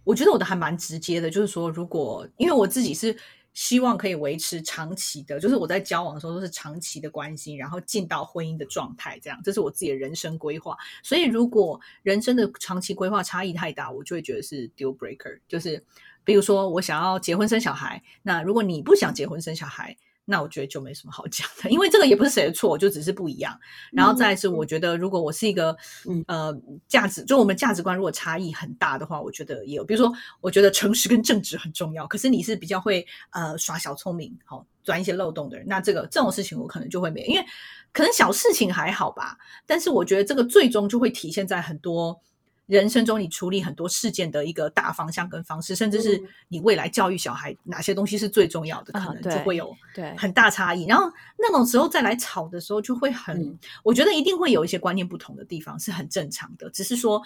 [0.03, 3.15] 我觉得我的还蛮直接的，就是说，如果因为我自己是
[3.57, 10.77] 希望可以维持长期的，就是我在交往的时候都是长期的关心，然后进到婚姻的状态，这样，这是我自己的人生规划。
[11.01, 15.83] 所以，如果人生的长期规划差异太大，我就会觉得是 deal breaker，就是
[16.23, 19.97] 比如说我想要结婚生小孩，那如果你不想结婚生小孩。
[20.29, 23.57] 那我觉得就没什么好讲的，因为这个也不是谁的错，就只是不一样。
[23.93, 25.73] 然后再来是，我觉得如果我是一个，
[26.05, 29.85] 嗯呃，价值就我们价值观如果差异很大的话，我觉得也有。
[29.85, 37.45] 比如说，我觉得诚实跟正直很重要，可是你是比较会呃耍小聪明，好、钻一些漏洞的人，那这个这种事情我可能就会没，因为
[37.93, 42.21] 可能小事情还好吧，但是我觉得这个最终就会体现在很多。
[42.67, 50.85] 人生中，你处理很多事件的一个大方向跟方式，甚至是嗯你未来教育小孩哪些东西是最重要的，啊可能就会有对很大差异。
[50.85, 56.69] 然后那种时候再来吵的时候，就会很，嗯我觉得一定会有一些观念不同的地方，是很正常的。
[56.69, 57.21] 只是说，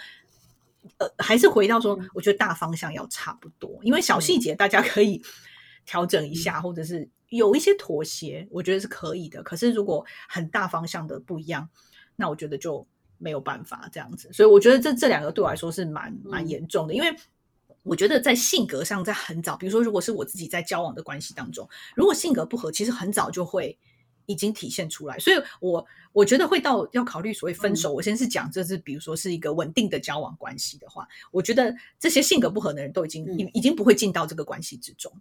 [0.98, 5.20] 呃，还是回到说，嗯我觉得大方向要差不多，因为小细节大家可以
[5.88, 9.42] 调整一下，或者是有一些妥协，我觉得是可以的。
[9.42, 11.68] 可是如果很大方向的不一样，
[12.16, 12.86] 那我觉得就
[13.22, 14.28] 没有办法这样子。
[14.34, 17.16] 所以我觉得这这两个对我来说是蛮蛮嗯严重的，因为。
[17.84, 23.76] 我觉得在性格上，在很早，比如说，如果是我自己在交往的关系当中，如果性格不合，其实很早就会
[24.28, 25.18] 已经体现出来。
[25.18, 27.92] 所以我我觉得会到要考虑所谓分手。
[27.92, 35.12] 我先是讲，这是比如说是一个稳定的交往关系的话，我觉得这些性格不合的人都已经已、已经不会进到这个关系之中。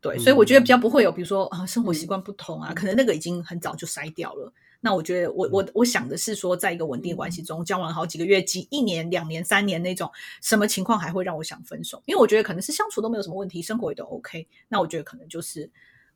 [0.00, 4.52] 对，所以我觉得比较不会有，比如说啊，生活习惯不同啊，可能那个已经很早就筛掉了。
[4.84, 12.02] 那我觉得我我我想的是说，在一个稳定的关系中，交往了好几个月、几一年、两年、三年那种，什么情况还会让我想分手？
[12.04, 14.46] 因为我觉得可能是相处都没有什么问题，生活也都 OK。
[14.68, 15.70] 那我觉得可能就是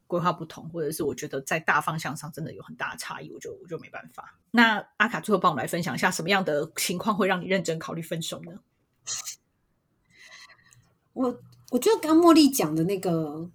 [0.06, 4.36] 规划不同，或者是我觉得在大方向上真的有很大的差异，我就我就没办法。
[4.50, 8.52] 那阿卡最后帮我们来分享一下，什么样的情况会让你认真考虑分手呢？
[11.14, 13.48] 我我觉得刚茉莉讲的那个，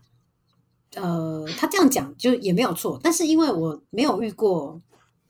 [0.96, 4.82] 呃，他这样讲就也没有错，但是因为我没有遇过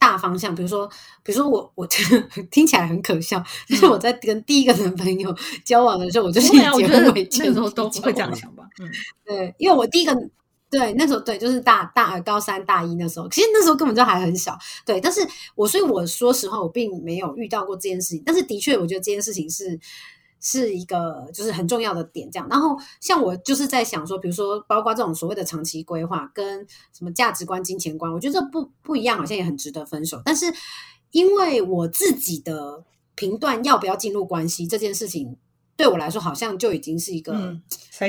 [0.04, 0.86] 大方向，比如说，
[1.24, 1.88] 比如说我我
[2.52, 8.68] 听起来很可笑，但是我在跟第一个男朋友交往的时候，我就是以结婚为那时候都不会这样想吧？
[8.82, 8.92] 嗯，
[9.24, 10.14] 对，因为我第一个
[10.70, 19.80] 对那时候对就是大大高三大一那时候，其实那时候根本就还很小，对，但是我所以我说实话，我并没有遇到过这件事情，但是的确，我觉得这件事情是。
[20.44, 22.48] 是一个就是很重要的点，这样。
[22.48, 26.60] 然后像我就是在想说，比如说包括这种所谓的长期规划跟
[26.96, 30.22] 什么价值观、金钱观，我觉得这不不一样，好像也很值得分手。
[30.24, 30.54] 但是
[31.10, 32.84] 因为我自己的
[33.16, 35.38] 评断要不要进入关系这件事情。
[35.76, 37.34] 对我来说，好像就已经是一个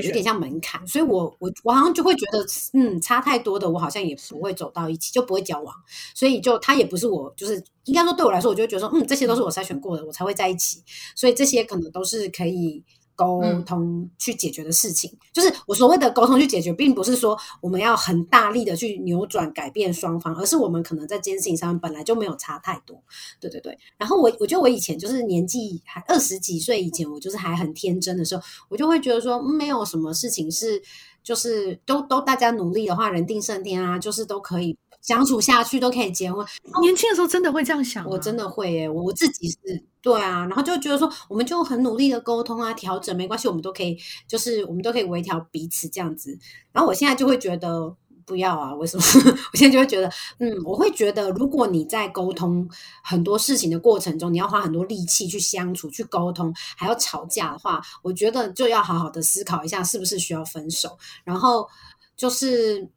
[0.03, 5.74] 有点像门槛，所以我我我好像就会觉得，嗯，差太多的，我好像也不会走到一起，就不会交往。
[6.14, 10.83] 所以就他也不是我，就是应该说对我来说，我就觉得说，嗯，这些都是我筛选过的，我才会在一起。
[11.16, 12.85] 所以这些可能都是可以。
[13.14, 23.03] 沟通去解决的事情，就是我所谓的沟通去解决，并不是说我们要很大力的去扭转改变双方，而是我们可能在这件事情上面本来就没有差太多。
[23.40, 23.79] 对对对。
[23.96, 30.83] 然后我我觉得我以前就是年纪还二十几岁以前，我就是还很天真的时候，我就会觉得说没有什么事情是
[31.22, 34.77] 就是都都大家努力的话，人定胜天啊，就是都可以。
[35.05, 36.45] 相处下去都可以结婚，
[36.81, 39.59] 年轻的时候真的会这样想，我真的会耶，我自己是
[40.01, 46.38] 对啊，然后就觉得说，我们就很努力的沟通啊，调整没关系，我们都可以，就是我们都可以微调彼此这样子。
[46.73, 49.03] 然后我现在就会觉得不要啊，为什么？
[49.53, 52.67] 我现在就会觉得，嗯，我会觉得，如果你在沟通
[53.03, 60.97] 很多事情的过程中，你要花很多力气去相处、去沟通，还要吵架的话，我觉得就要好好的思考一下，是不是需要分手。
[61.25, 61.69] 然后
[62.17, 62.88] 就是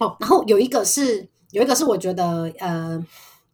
[0.00, 1.28] 哦，然后有一个是。
[1.56, 3.02] 有一个是我觉得呃，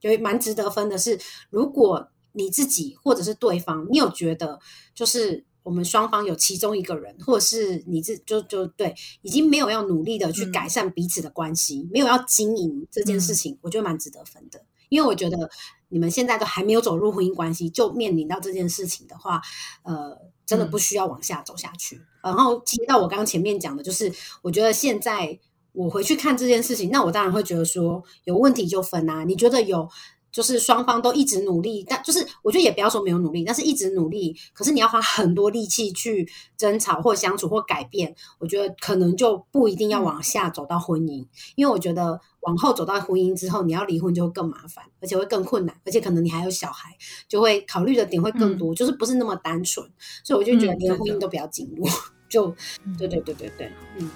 [0.01, 1.17] 有蛮值得分的是，
[1.51, 4.59] 如果你自己或者是对方，你有觉得
[4.93, 14.61] 就是我们双方有其中一个人，或者是你自就就对，已经没有要努力的去改善彼此的关系，没有要经营这件事情，我觉得蛮值得分的。
[14.89, 15.49] 因为我觉得
[15.89, 19.41] 你们现在都还没有走入婚姻关系，就面临到这件事情的话，
[19.85, 22.03] 呃，真的不需要往下走下去。
[22.21, 24.13] 然后接到我刚刚前面讲的，就是
[24.43, 25.39] 我觉得现在。
[25.73, 29.25] 我回去看这件事情，那我当然会觉得说有问题就分啊。
[29.25, 29.89] 你觉得有，
[30.31, 46.95] 就是双方都一直努力，但就是我觉得也不要说没有努力，但是一直努力，可是你要花很多力气去争吵或相处或改变，我觉得可能就不一定要往下走到婚姻，因为我觉得往后走到婚姻之后，你要离婚就会更麻烦，而且会更困难，而且可能你还有小孩，
[47.29, 49.87] 就会考虑的点会更多，就是不是那么单纯，
[50.23, 51.85] 所以我就觉得连婚姻都不要进入，
[52.29, 52.55] 就
[52.99, 54.11] 对对对对对，嗯。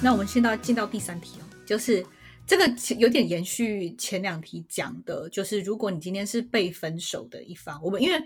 [0.00, 2.06] 那我们现在进到第三题哦，就是
[2.46, 2.64] 这个
[2.98, 8.16] 有点延续前两题讲的，就是如果你今天是被分手的一方，我们因为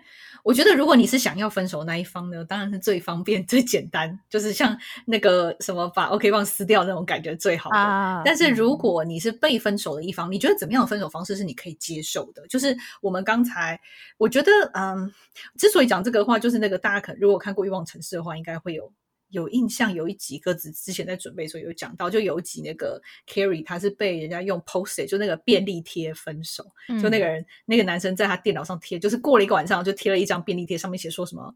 [0.44, 8.22] 我觉得如果你是想要分手那一方呢，当然是最方便、 最简单，就是像那个什么把 OK 棒撕掉那种感觉最好的。
[8.22, 12.46] 但是如果你是被分手的一方，你觉得怎么样的分手方式是你可以接受的？
[12.48, 13.80] 就是我们刚才
[14.18, 15.10] 我觉得，嗯，
[15.56, 18.92] 之所以讲这个话，就是那个大家可能如果看过《欲望城市》的话，应该会有。
[19.32, 26.64] 有印象有一集鸽子之前在准备的时候有讲到，就有一集那个 Carrie 他是被人家用 Post-it 就那个便利贴分手，
[27.02, 31.54] 就那个人那个男生在他电脑上贴，就是过了一个晚上就贴了一张便利贴，上面写说什么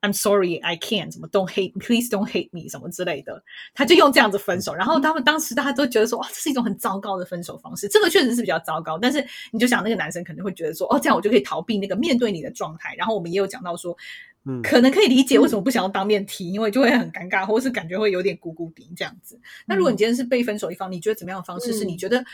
[0.00, 3.42] I'm sorry I can't 什么 Don't hate please don't hate me 什么之类的，
[3.74, 4.74] 他就用这样子分手。
[4.74, 8.96] 然后他们当时大家都觉得说哇，这是一种很糟糕的分手方式，这个确实是比较糟糕。
[8.96, 12.94] 但是你就想那个男生可能会觉得说哦，这样我就可以逃避那个面对你的状态。
[12.96, 13.96] 然后我们也有讲到说。
[14.62, 19.38] 可能可以理解为什么不想要当面提，因为就会很尴尬，或是感觉会有点孤孤顶这样子。
[19.66, 22.24] 那如果你今天是被分手一方，你觉得怎么样的方式是你觉得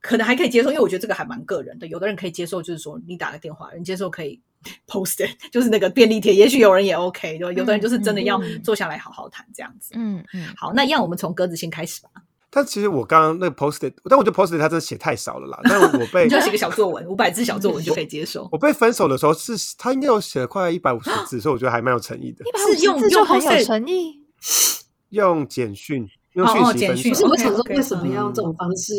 [0.00, 0.68] 可能还可以接受？
[0.70, 4.40] 因为我觉得这个还蛮个人的，有的人可以接受，就是说你打个电话，人接受可以
[4.86, 6.34] post，就是那个便利贴。
[6.34, 9.94] 也许有人也 OK，对有的人就是真的要坐下来好好谈这样子。
[9.96, 12.10] 嗯嗯，好，那一样我们从鸽子先开始吧。
[12.50, 15.60] 但其实我刚刚那个 post，但我觉得 post 他真的写太少了啦。
[15.64, 18.48] 但我被 你就写个小作文，五百字小作文就可以接受。
[18.50, 22.44] 我被分手的时候是他应该有写了快一百五十字， 所以我觉得还蛮有诚意的。
[22.56, 24.20] 是用用很有诚意，
[25.10, 27.14] 用简讯用讯息分手。
[27.14, 28.94] 是我想说为什么要用这种方式？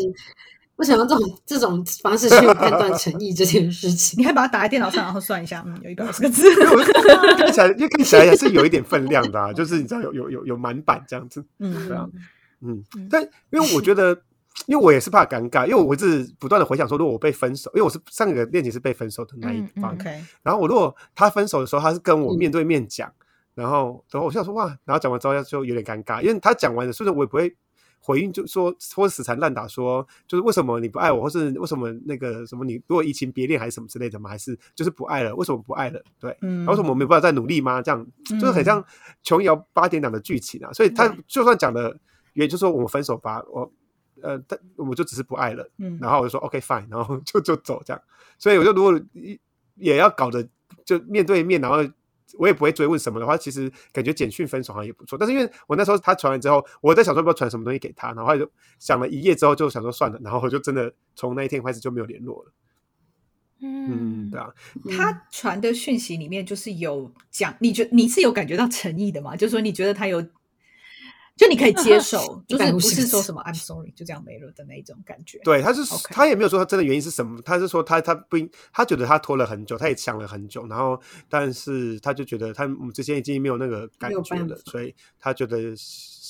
[0.76, 4.18] 我想用这种这种方式去判断诚意这件事情。
[4.22, 6.44] 你还把它打在电脑上，然后算一下，嗯，有一百五十个字。
[7.36, 12.08] 看起来，因为看起来也是有一点分量的、啊，就是你知道有有有有满版这样子，嗯对啊，
[12.62, 14.10] 嗯，但因为我觉得，
[14.66, 23.12] 因为我也是怕尴尬，因为我一直不断的回想说，如果我被分手，因为我是上个恋情是被分手的那一嗯嗯方，OK，然后我如果他分手的时候，他是跟我嗯面对面讲，
[23.56, 27.56] 然后然后我想说哇，然后讲完之后就有点尴尬，因为他讲完了，所以我也不会
[28.02, 34.30] 回应，就说或者死缠烂打说，就是为什么你不爱我，或是为什么那个什么你如果移情别恋还是什么之类的吗？
[34.30, 35.36] 还是就是不爱了？
[35.36, 36.02] 为什么不爱了？
[36.18, 37.82] 对，嗯为什么我没办法再努力吗？
[37.82, 38.84] 这样就是很像
[39.22, 41.98] 琼瑶八点档的剧情啊，所以他就算讲的，
[42.40, 43.72] 也就是说我们分手吧，我
[44.22, 45.70] 呃，但我就只是不爱了。
[45.78, 48.02] 嗯然后我就说 OK fine，然后 就就走这样。
[48.38, 49.00] 所以我就如果
[49.76, 50.48] 也要搞得
[50.86, 51.78] 就面对面，然后
[52.38, 55.18] 我也不会追问什么的话，其实感觉简讯分手好像也不错。
[55.18, 62.52] 但是因为我那时候他传完之后，我在想说要不要传什么东西给他，然后就想了一夜之后，就想说算了，然后我就真的从那一天开始就没有联络了。
[63.62, 64.54] 嗯，对啊，
[64.96, 69.36] 他传的讯息里面就是有讲，你觉你是有感觉到诚意的吗？
[69.36, 70.26] 就是说你觉得他有，
[71.40, 75.40] 就你可以接受， 就是不是说什么 I'm sorry 就这样没了的那一种感觉。
[75.46, 81.00] 对，他是他也没有说他真的原因是什么，他是说他他不应，他觉得他拖了很久，他也想了很久，然后
[81.30, 85.58] 但是他就觉得他我们之间已经没有那个感觉了，所以他觉得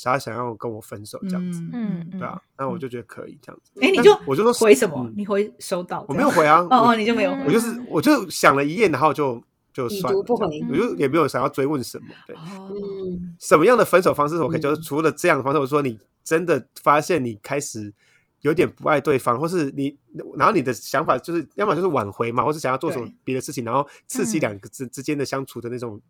[0.03, 3.71] 他想要跟我分手这样子，嗯，嗯对啊，那我就觉得可以这样子。
[3.81, 5.13] 哎，你就我就说回什么嗯？
[5.17, 6.05] 你回收到？
[6.07, 7.43] 我没有回啊，哦 哦，你就没有回。
[7.47, 12.35] 我就是我就想了一夜，然后就就算了我就也没有想要追问什么，对。
[12.35, 14.59] 哦，嗯，什么样的分手方式我可以？
[14.59, 17.93] 嗯就是除了这样的方式，我说你真的发现你开始
[18.41, 19.97] 有点不爱对方，或是你，
[20.37, 26.01] 然后你的想法就是要么就是挽回嘛，或是想要做什么别的事情，然后刺激嗯两个之之间的相处的那种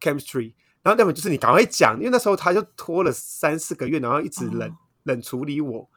[0.00, 0.52] chemistry。
[0.82, 5.88] 然后要么就是你赶快讲，因为那时候他就拖了三四个月，然后一直冷、哦冷处理我。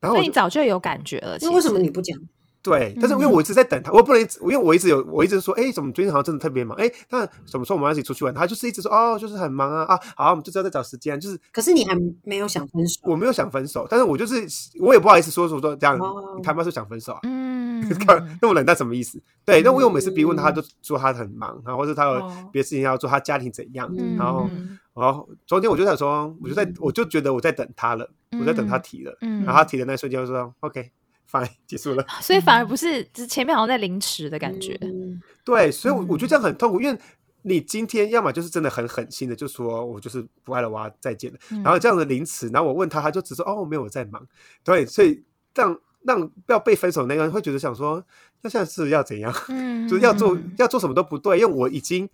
[0.00, 1.38] 然后所以你早就有感觉了。
[1.40, 2.18] 那为什么你不讲？
[2.62, 6.76] 对，但是因为我一直在等他，我不能一直，因为我一直有，我一直说，哎，怎么最近好像真的特别忙？
[6.78, 8.34] 哎，那什么时候我们要一起出去玩？
[8.34, 14.44] 他就是一直说，哦，就是很忙啊啊，好，我们就知道在找时间，就是可是你还没有想分手，我没有想分手，但是我就是
[14.80, 16.34] 我也不好意思说说说这样，哦。
[16.36, 17.20] 你他妈是想分手啊？
[17.22, 17.82] 嗯，
[18.42, 19.22] 那我冷淡什么意思？
[19.44, 22.48] 对，那因为我每次逼问他，嗯就说他很忙，然后或者他有哦。
[22.52, 24.16] 别的事情要做，他家庭怎样，嗯。
[24.16, 28.08] 然后嗯然后昨天我就想说，我就在我就觉得我在等他了，
[28.40, 29.44] 我在等他提了，嗯。
[29.44, 30.90] 然后他提的那一瞬间，我就说 OK
[31.30, 32.04] fine 结束了。
[32.22, 34.78] 所以反而不是，只前面好像在凌迟的感觉。
[34.82, 36.98] 嗯对，所以我，我觉得这嗯样很痛苦，因为
[37.42, 41.38] 你今天要么就是真的很狠心的，就说我就是不爱了，我要再见了。
[41.50, 44.26] 嗯然后这样的凌迟，然后我问他，他就只说哦，没有，我在忙。
[44.62, 48.04] 对，所以让让要被分手那个人会觉得想说，
[48.42, 49.32] 那现在是要怎样？
[49.48, 52.08] 嗯 就是要做嗯要做什么都不对，因为我已经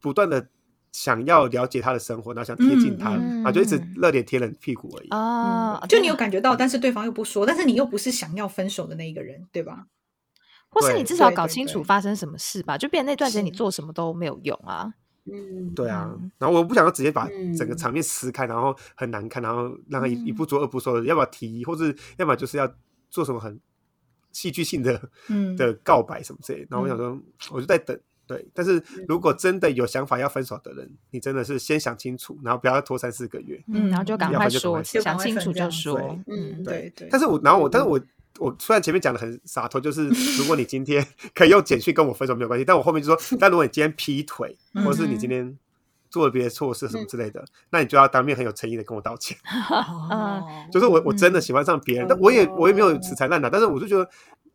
[0.00, 0.48] 不断的
[0.94, 5.08] 想要了解他的生活，然后想贴近他，嗯嗯就一直热脸贴冷屁股而已。
[5.10, 9.86] 哦，就你有感觉到，但是对方又不说，但是你又不是想要分手的那一个人，对吧？
[10.68, 14.94] 或是你至少搞清楚发生什么事吧，就变成那段时间你做什么都没有用啊。
[15.24, 16.08] 嗯，对啊。
[16.14, 17.52] 嗯，然后我不想要直接把嗯。
[17.56, 20.26] 整个场面撕开，然后很难看，然后让他一嗯。
[20.26, 22.72] 一不做二不休的，要么提，或者要么就是要
[23.10, 23.58] 做什么很
[24.30, 25.56] 戏剧性的嗯。
[25.56, 26.64] 的告白什么之类。
[26.70, 27.98] 然后我想说，我就在等。
[28.26, 33.62] 对，但是如果真的有想法要分手的人，你真的是先想清楚，然后不要拖三四个月。
[33.68, 35.98] 嗯，然后就赶快说，想清楚就说。
[36.26, 37.08] 嗯，对对。
[37.10, 38.00] 但是我，然后我，但是我，
[38.38, 40.08] 我虽然前面讲的很洒脱，就是
[40.38, 45.56] 如果你今天可以用简讯跟我分手没有关系，但我后面就说， 但如果你今天劈腿，或者是你今天
[46.08, 49.36] 做了别的错事什么之类的，那你就要当面很有诚意的跟我道歉。
[49.70, 54.08] 哦就是我我真的喜欢上别人，但我也我也没有死缠烂打，但是我就觉得，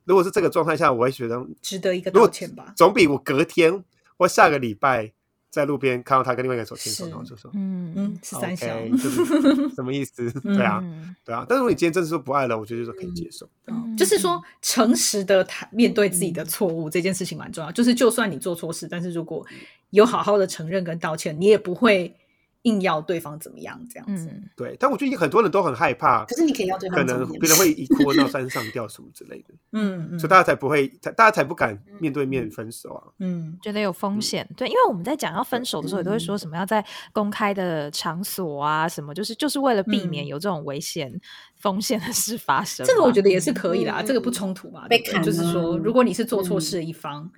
[0.10, 2.74] 如果是这个状态下，我会觉得值得一个道歉吧。
[2.76, 3.84] 总比我隔天
[4.18, 5.12] 或下个礼拜
[5.52, 7.52] 在路边看到他跟另外一个手牵手，然后就说。
[7.54, 8.66] 嗯嗯，是三小。
[8.76, 10.32] OK， 就是什么意思？
[10.42, 11.46] 对啊，嗯对啊。
[11.48, 13.48] 但是如果你今天真的说不爱了，我觉得就可以接受。
[13.68, 17.72] 嗯就是说，诚实的谈面对自己的错误这件事情蛮重要。
[17.72, 19.46] 就是，就算你做错事，但是如果
[19.92, 22.16] 有好好的承认跟道歉，你也不会
[22.64, 24.28] 硬要对方怎么样这样子。
[24.32, 30.20] 嗯，对，但我觉得很多人都很害怕可，是你可以要对方怎么样能别人会一哭闹山上吊什么之类的，嗯 嗯。
[30.20, 33.04] 所以大家才不会，大家才不敢面对面分手啊。
[33.20, 33.58] 嗯。
[33.62, 40.28] 觉得有风险，对，因为我们在讲要分手的时候，也都会说什么要在公开的场所啊，什么就是就是为了避免嗯。
[40.28, 41.20] 有这种危险
[41.56, 42.88] 风险的事发生嘛。
[42.92, 44.06] 这个我觉得也是可以啦，嗯。
[44.06, 44.88] 这个不冲突嘛。
[44.88, 47.32] 被就是说，如果你是做错事的一方，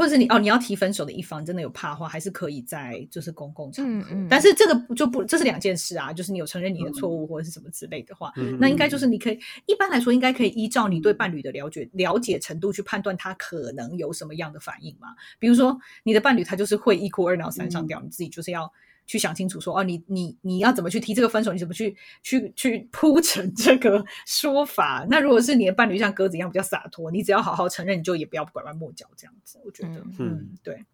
[0.00, 3.92] 或者是你哦你要提分手的一方，真的有怕的话，还是可以在就是公共场合。
[3.92, 15.08] 嗯嗯但是这个就不这是两件事啊，就是你有承认你的错误或者是什么之类的话，嗯那应该就是你可以一般来说应该可以依照你对伴侣的了解了解程度去判断他可能有什么样的反应嘛。
[15.38, 18.72] 比如说你的伴侣他就是会一哭二闹三上吊，你自己就是要
[19.10, 25.04] 去想清楚说，哦，你你你要怎么去提这个分手，你怎么去去去铺陈这个说法。
[25.10, 29.58] 那如果是你的伴侣像鸽子一样比较洒脱，你只要好好承认，你就也不要拐弯抹角这样子。
[29.64, 30.84] 我觉得，嗯嗯，对，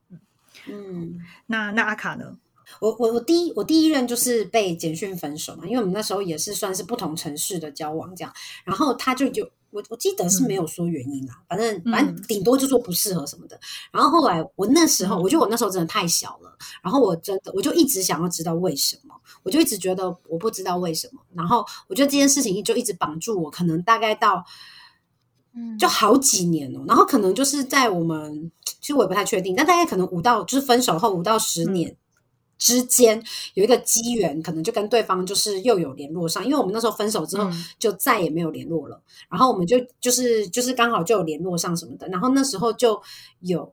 [0.67, 1.19] 嗯。
[1.45, 2.39] 那那阿卡呢？
[2.81, 8.33] 我我我第一我第一任就是被简讯分手嘛，因为我们那时候也是算是不同城市的交往这样，
[8.65, 13.61] 然后他就有我我记得是没有说原因啦，反正反正顶多就说不适合什么的。
[13.93, 24.45] 然后后来我那时候我觉得我那时候真的太小了，然后我真的我就一直想要知道为什么，我就一直觉得我不知道为什么，然后我觉得这件事情就一直绑住我，可能大概到。
[25.59, 31.97] 嗯就好几年哦，然后可能就是在我们，其实我也不太确定，但大概可能五到就是分手后五到十年
[32.59, 33.23] 之间
[33.55, 39.01] 有一个机缘，可能就跟对方就是又有联络上，因为我们那时候分手之后嗯就再也没有联络了，
[39.31, 43.03] 然后我们就就是就是刚好就有联络上什么的，然后那时候就
[43.41, 43.73] 有。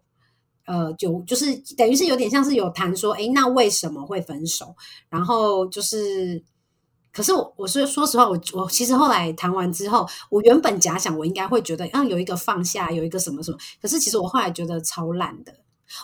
[0.66, 4.74] 呃，有就是等于是有点像是有谈说，诶，那为什么会分手？
[5.10, 6.42] 然后就是，
[7.12, 15.54] 可是我我是说实话，我我其实后来谈完之后，我原本假想我应该会觉得，嗯，有一个放下，有一个什么什么，可是其实我后来觉得超烂的。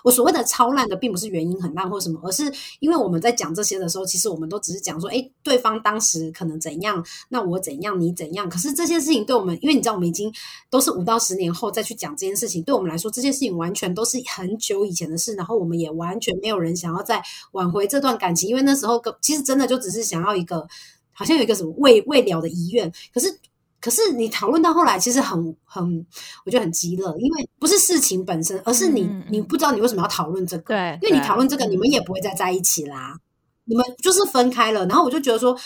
[0.03, 8.49] 我所谓的超烂的，并不是原因很烂或什么，而是因为我们在讲这些的时候，其实我们都只是讲说，诶，对方当时可能怎样，那我怎样，你怎样。
[8.49, 10.33] 可是这些事情对我们，因为你知道，我们已经
[10.69, 17.21] 都是五到十年后再去讲这件事情，对我们来说，这件事情完全都是很久以前的事，然后我们也完全没有人想要再
[17.51, 20.67] 挽回这段感情，因为那时候其实真的就只是想要一个，
[21.11, 23.39] 好像有一个什么未未了的遗愿，可是。
[23.81, 26.05] 可是你讨论到后来，其实很很，
[26.45, 33.17] 我觉得很激乐，因为不是事情本身，而是你你不知道你为什么要讨论这个，对，因为你对讨论这个，你们也不会再在一起啦，
[33.65, 34.85] 你们就是分开了。
[34.87, 35.57] 然后我就觉得说，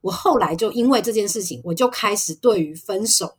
[0.00, 3.36] 我后来就因为这件事情，我就开始对于分手，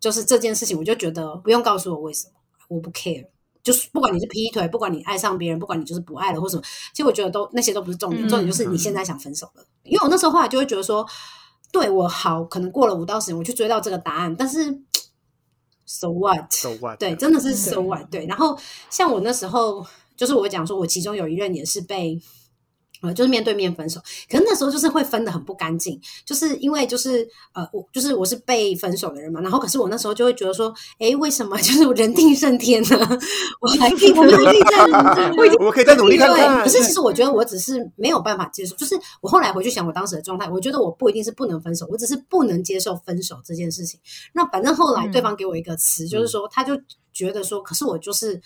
[0.00, 2.32] 就是这件事情，我就觉得不用告诉我为什么，
[2.68, 3.26] 我不 care。
[3.62, 6.62] 就是不管你是劈腿，不管你爱上别人，不管你就是不爱了或什么，
[6.94, 9.64] 其实我觉得都那些都不是重点，嗯重点就是你现在想分手了。
[9.84, 11.06] 因为我那时候后来就会觉得说，
[11.72, 14.80] 对我好，可能过了五到十年，我去追到这个答案，但是
[15.86, 16.98] so what？So what？
[16.98, 18.10] 对，真的是嗯 so what？
[18.10, 18.58] 对，然后
[18.90, 22.20] 像我那时候，就是我讲说，我其中有一任也是被。
[23.00, 33.18] 呃，就是面对面分手，可是那时候就是会分的很不干净，就是因为就是呃，我就是我是被分手的人嘛，然后可是我那时候就会觉得说，哎，为什么 就是人定胜天呢？
[33.60, 36.56] 我还可以，我们还可以这样子，我已经 我们可以再努力看看。
[36.56, 43.98] 对，可是其实我觉得我只是没有办法接受，就是我后来回去想我当时的状态，我觉得我不一定是不能分手，我只是不能接受分手这件事情。
[44.34, 46.74] 那反正后来对方给我一个词，就是说他就
[47.12, 48.40] 觉得说，可是我就是。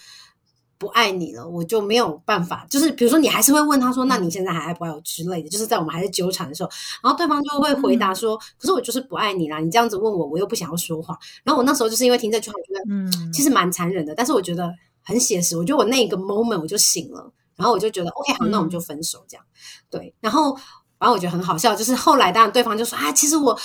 [0.84, 2.66] 不爱你了，我就没有办法。
[2.68, 5.48] 就是比如说，你还是会问他说：“那你现在还爱不爱我？”之类的。
[5.48, 6.68] 就是在我们还是纠缠的时候，
[7.02, 14.70] 然后对方就会回答说：“可是我就是不爱你啦，你这样子问我，我又不想要说话。”然后我那时候就是因为听这句话，我觉得嗯，其实蛮残忍的，但是我觉得
[15.02, 15.56] 很写实。
[15.56, 19.44] 我觉得我那个 moment 我就醒了，然后我就觉得 OK 好，那我们就分手这样。
[19.88, 20.54] 对，然后
[20.98, 23.58] 反正我觉得很好笑，就是后来当然对方就说啊，其实我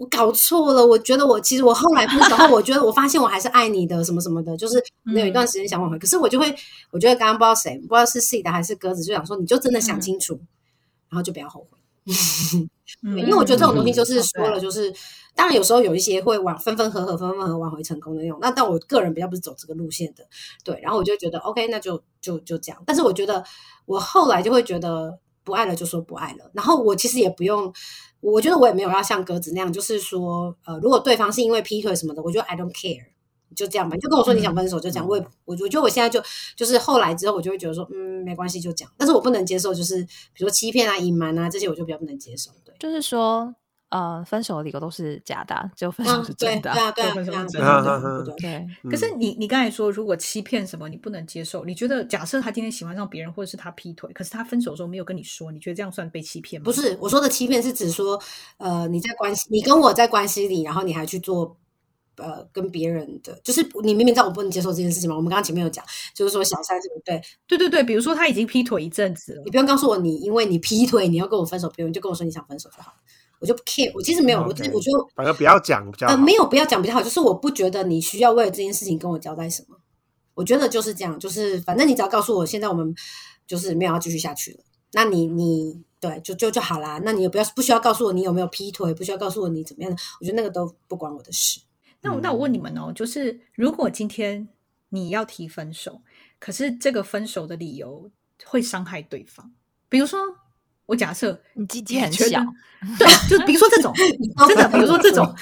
[0.00, 4.82] 我搞错了，我觉得我其实我后来分手后，我觉得我发现我还是爱你的，什么什么的，就是
[5.14, 6.46] 有一段时间想挽回，可是我就会，
[6.90, 10.40] 我觉得刚刚不知道谁，不知道是 C 的还是鸽子，就想说你就真的想清楚，
[11.10, 11.78] 然后就不要后悔。
[13.02, 14.90] 嗯因为我觉得这种东西就是嗯说了，就是
[15.34, 20.26] 当然有时候有一些会挽分分合合、分分合合挽回成功的那种，那但我个人比较不是走这个路线的，
[20.64, 22.82] 对，然后我就觉得 OK，那就就就这样。
[22.86, 23.44] 但是我觉得
[23.84, 25.18] 我后来就会觉得
[25.50, 27.72] 不爱了就说不爱了，然后我其实也不用，
[28.20, 33.06] 我觉得我也没有要像鸽子那样，就是说呃，如果对方是因为劈腿什么的，我觉得 I don't care。
[33.56, 35.08] 就这样吧，你就跟我说你想分手，就这样。
[35.08, 36.22] 我也我我觉得我现在就
[36.54, 38.92] 就是后来之后，我就会觉得说，嗯，没关系，就这样。
[38.96, 40.00] 但是我不能接受，就是
[40.32, 42.52] 比如说欺骗啊、隐瞒啊这些，我就比较不能接受。
[42.64, 43.52] 对，就是说，
[43.90, 56.64] 呃，分手的理由都是假的啊，只有分手嗯是，真对对的对啊，对对啊，分手对啊是真的对啊对，可是你你刚才说，如果欺骗什么你不能接受，你觉得假设他今天喜欢上别人，或者是他劈腿，可是他分手的时候没有跟你说，你觉得这样算被欺骗吗？
[56.64, 58.20] 不是我说的欺骗，是指说，
[58.58, 61.56] 呃，你在关系，你跟我在关系里，然后你还去做。
[62.16, 65.82] 呃，跟别人的就是你明明知道我不能接受这件事情嘛，我们刚刚前面有讲，
[66.14, 72.96] 就是说小三是不对，对对对，比如说他已经劈腿一阵子了你，不用告诉我你因为你劈腿你要跟我分手，不用你就跟我说你想分手就好了，
[73.40, 76.12] 我就不 care，我其实没有，我 OK 我就反正不要讲比较好。
[76.12, 79.76] 呃，没有，不要讲比较好，就是我不觉得你需要为了这件事情跟我交代什么。
[80.34, 82.94] 我觉得就是这样，就是反正你只要告诉我，现在我们
[83.46, 84.60] 就是没有要继续下去了，
[84.92, 87.00] 那你你对就就就好啦。
[87.02, 91.60] 那你也不要不需要告诉我你有没有劈腿，不需要告诉我你怎么样的，我觉得那个都不关我的事。
[92.02, 94.48] 那我那我问你们哦，就是如果今天
[94.90, 96.00] 你要提分手，
[96.38, 98.10] 可是这个分手的理由
[98.44, 99.52] 会伤害对方，
[99.88, 100.18] 比如说
[100.90, 102.26] 我假设你鸡鸡很小，
[102.98, 103.94] 对，就比如说这种
[104.48, 105.32] 真的，比如说这种，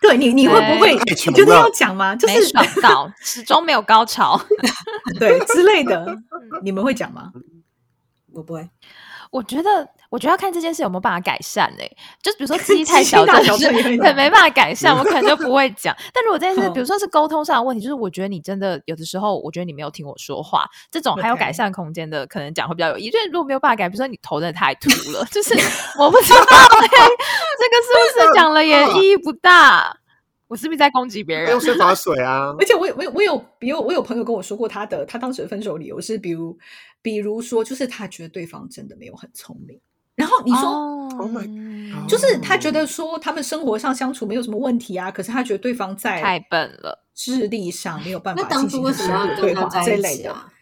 [0.00, 2.16] 对你你会不会太穷你觉得要讲吗？
[2.16, 4.40] 就是爽到，始终没有高潮。
[5.20, 6.18] 对之类的，
[6.64, 7.30] 你们会讲吗？
[8.32, 8.68] 我不会，
[9.32, 15.96] 我觉得，我觉得要看这件事有没有办法改善诶、就比如说 记忆太小小这件事，对，没办法改善， 我可能就不会讲。
[16.12, 23.10] 但如果这件事，嗯比如说是沟通上的问题，就是我觉得你真的有的时候，我觉得你没有听我说话，这种还有改善空间的，可能讲会比较有意义。
[23.10, 25.54] 就是如果没有办法改，比如说你头真的太秃了，就是
[25.98, 26.88] 我不知道、欸，
[27.58, 29.96] 这个是不是讲了也意义不大？
[30.52, 31.58] 我是不是在攻击别人用？
[31.60, 36.58] 水发水啊 而，且我有我有我有比如我有朋友跟我说过，他的他当时的分手理由是，比如
[37.00, 39.80] 比如说，就是他觉得对方真的没有很聪明。
[40.14, 46.98] 然后你说，哦 Oh 就是他觉得说他们生活上相处没有什么问题啊，可是他觉得对方在太在笨了。
[47.14, 50.08] 智力上没有办法进行当初为什么要很深入的对跟他话这类的。
[50.10, 50.52] 一起啊？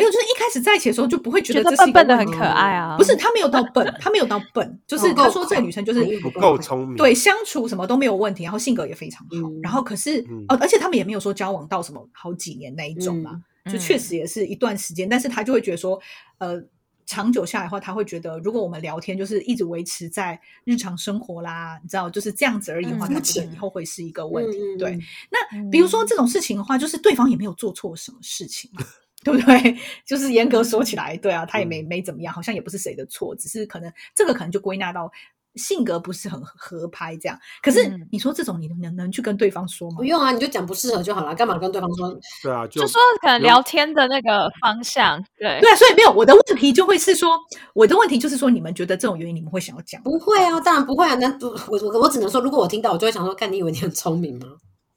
[0.00, 16.00] 没有，就是一开始在一起的时候就不会觉觉得得这是一个笨笨的很可爱啊，不是他没有到笨，他没有到笨，就是他说这个女生就是快不够聪明，对相处什么都没有问题，然后性格也非常好，嗯然后可是、嗯哦，而且他们也没有说交往到什么好几年那一种嘛，嗯就确实也是一段时间，但是他就会觉得说，
[16.38, 16.62] 呃。
[17.06, 24.58] 长久下来的话，他会觉得，如果我们聊天就是一直维持在日常生活啦，你知道，就是这样子而已的话，嗯他觉得以后会是一个问题。
[24.78, 24.96] 对，
[25.28, 28.84] 那比如说这种事情的话，就是对方也没有做错什么事情嘛，
[29.24, 29.76] 对不对？
[30.06, 35.10] 就是严格说起来，对啊，他也没没怎么样，好像也不是谁的错，只是可能这个可能就归纳到
[35.56, 37.36] 性格不是很合拍这样。
[37.60, 40.04] 可是嗯你说这种，你能能去跟对方说吗不？
[40.04, 42.08] 用啊，你就讲不适合就好了，干嘛跟对方说？
[42.42, 47.36] 对啊，就就说可能聊天的那个方向，对，对啊，所以没有我的问题就会是说，
[47.74, 50.00] 我的问题就是说，你们觉得这种原因，你们会想要讲？
[50.02, 51.14] 不会啊，当然不会啊。
[51.16, 54.46] 那我我我只能说，如果我听到，我就会想说，看你以为你很聪明吗？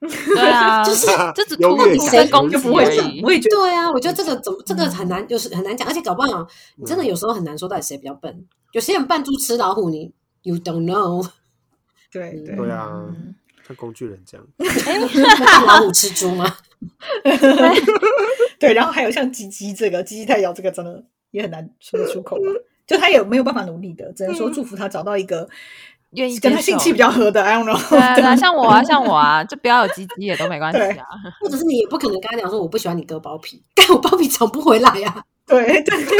[0.36, 3.32] 对啊， 就是 这只优图越感你跟攻击就不会讲，而已我。
[3.32, 6.46] 也觉得对啊，我觉得这个怎么这个很难，就是很难讲，而且搞不好
[6.76, 8.46] 你真的有时候很难说到底谁比较笨。
[8.74, 11.26] 有些人扮猪吃老虎，你 you don't know，
[12.12, 13.36] 对对对啊嗯，
[13.68, 16.58] 像工具人这样，扮老虎吃猪吗？
[18.60, 22.44] 对，然后还有像鸡鸡这个鸡鸡太咬这个，真的也很难说得出口吧？
[22.86, 25.48] 就他也没有办法努力的，只能说祝福他找到一个
[26.16, 27.42] 愿意跟他性气比较合的。
[27.44, 31.06] I don't know，对啊，对啊像我啊， 像我啊，就不要有鸡鸡也都没关系啊。
[31.42, 36.18] 或者是你也不可能跟他讲说我不喜欢你割包皮，但我包皮长不回来啊 呀、对对对，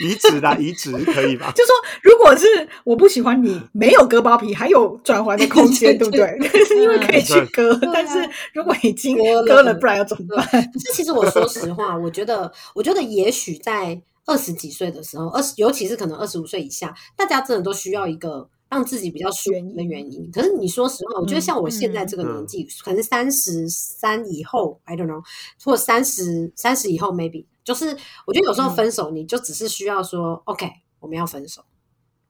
[0.00, 1.52] 移植啦，移植可以吧？
[1.54, 2.46] 就说如果是
[2.84, 6.38] 我不喜欢你没有割包皮，还有转圜的空间，对不对？
[6.80, 8.18] 因为可以去割，但是
[8.52, 10.46] 如果已经割了割了，不然要怎么办？
[10.50, 20.28] 可是其实我说实话，我觉得，我觉得也许在二十几岁的时候，二十尤其是可能二十五岁以下，大家真的都需要一个让自己比较舒服的原因。
[20.32, 25.22] 可是你说实话，我觉得像我现在这个年纪，可能三十三以后，I don't know，
[25.64, 27.96] 或三十三十以后，maybe，就是
[28.26, 30.68] 我觉得有时候分手，你就只是需要说、OK，
[30.98, 31.62] 我们要分手。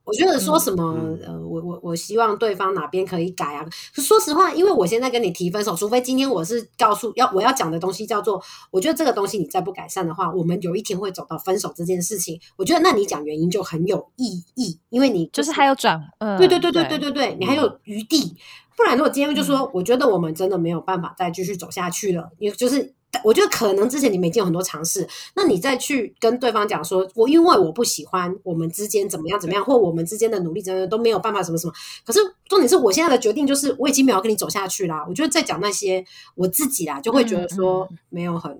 [0.07, 3.65] 我觉得说什么，嗯呃，我我我希望对方哪边可以改啊。
[3.93, 8.41] 说实话，因为我现在跟你提分手，除非今天我是告诉要我要讲的东西叫做，
[8.71, 12.39] 我觉得这个东西你再不改善的话，我们有一天会走到分手这件事情。
[12.55, 18.35] 我觉得那你讲原因就很有意义，因为你就是还有转，嗯，对对对对对对对，你还有余地。
[18.77, 22.93] 不然，如果今天就说，嗯我觉得我们真的没有办法再继续走下去了，也就是
[23.23, 31.73] 我觉得可能之前你们已经有很多尝试，那你再去跟对方讲说，我因为我不喜欢我们之间怎么样怎么样，或我们之间的努力真的都没有办法什么什么。
[32.05, 35.05] 可是重点是我现在的决定就是我已经没有跟你走下去啦。
[35.07, 36.03] 我觉得再讲那些
[36.35, 38.59] 我自己啦，就会觉得说嗯没有很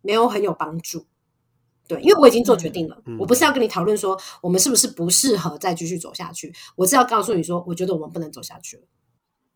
[0.00, 1.04] 没有很有帮助。
[1.88, 8.82] 对，因为我已经做决定了，嗯我不是要跟你讨论说我们是不是不适合再继续走下去，我是要告诉你说，我觉得我们不能走下去了。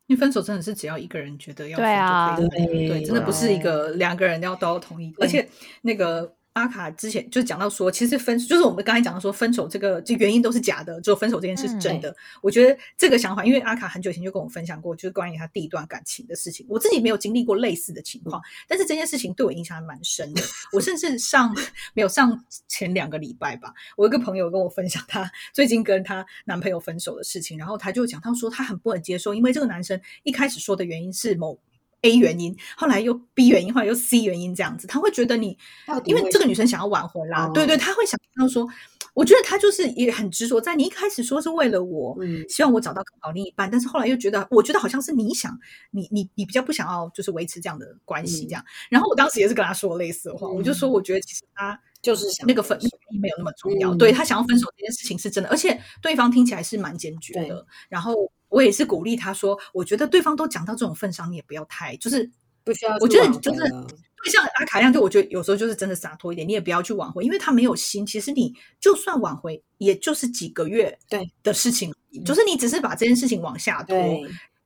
[0.07, 5.47] 因为分手真的是只要一个人觉得要对啊分就可以分，对对，真的不是一个两个人要都要同意，而且
[5.81, 6.36] 那个。
[6.57, 12.15] 阿卡之前就讲到说，其实分就是我们刚才讲到说，分手这个这原因都是假的，只有分手这件事是真的。
[12.41, 16.65] 我觉得这个想法，因为阿卡很久以前就跟我分享过，就是关于他第一段感情的事情。
[16.67, 20.41] 我自己没有经历过类似的情况，但是这件事情对我影响还蛮深的。
[20.73, 21.55] 我甚至上
[21.93, 31.59] 没有上前两个礼拜吧，我有一个朋友跟我分享她最近跟她男朋友分手的事情，然后她就讲到说，她很不能接受，因为这个男生一开始说的原因是某。
[32.07, 35.57] A 原因，后来又 B 原因，后来又 C 原因，这样子，他会觉得你
[36.05, 38.67] 因为这个女生想要挽回啦，哦对对，他会想到说，
[39.13, 45.57] 我觉得他就是也很执着，在你一开始说是为了我，嗯希望我找到更好另一半，但是后来又觉得，我觉得好像是你想，
[45.91, 52.79] 你你你比较不想要就是维持这样的关系嗯这样，然后我当时也是跟他说类似的话，嗯我就说我觉得其实他就是想那个分
[53.21, 58.13] 没有那么重要，嗯对他想要分手这件事情是真的，而且对方听起来是蛮坚决的，然后
[58.49, 62.31] 我也是鼓励他说，我觉得对方都讲到这种份上，你也不要太就是。
[62.63, 68.05] 不需要我觉得你就是对像阿卡一样，就我觉得有时候就是真的洒脱一点，你也不要去挽回，因为他没有心。
[68.05, 71.95] 其实你就算挽回，也就是几个月对的事情，
[72.25, 73.95] 就是你只是把这件事情往下拖。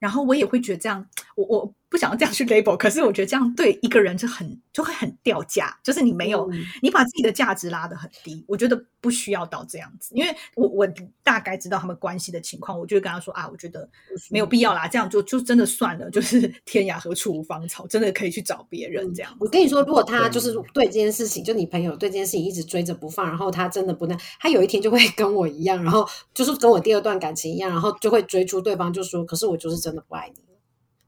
[0.00, 10.88] 然后我也会觉得这样，我我不想要这样去 label，可是我觉得这样对一个人就很就会很掉价，就是你没有、嗯你把自己的价值拉得很低，我觉得不需要到这样子，因为我我
[11.22, 13.86] 大概知道他们关系的情况，我就会跟他说啊，我觉得
[14.30, 19.36] 没有必要啦，这样就就真的算了，就是天涯何处无芳草，真的可以去找别人这样。
[19.38, 30.48] 我跟你说，如果他就是对这件事情，就你朋友对这件事情一直追着不放，然后他真的不那，他有一天就会跟我一样，然后就是跟我第二段感情一样，然后就会追出对方，就说：“可是我就是真的不爱你了。”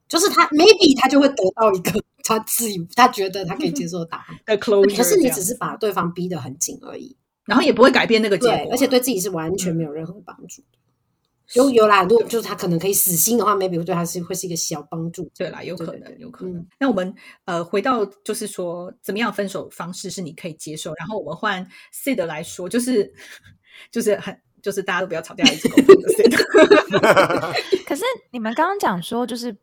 [0.09, 10.79] 就是他 maybe 他就会得到一个他自己他觉得他可以接受的答案， 的 closure，可是你只是把对方逼得很紧而已，然后也不会改变那个结果啊，，对而且对自己是完全没有任何帮助的。
[11.53, 15.31] 有有啦，如果就是他可能可以死心的话，maybe 对他是会是一个小帮助。
[15.37, 16.57] 对啦，有可能，对对对有可能。
[16.57, 20.95] 嗯那我们呃回到就是说，怎么样分手方式是你可以接受？
[20.95, 23.13] 然后我们换 Sid 来说，就是
[23.93, 27.85] 就是很就是大家都不要吵架，一直沟通的 Sid。
[27.87, 29.55] 可是你们刚刚讲说，就是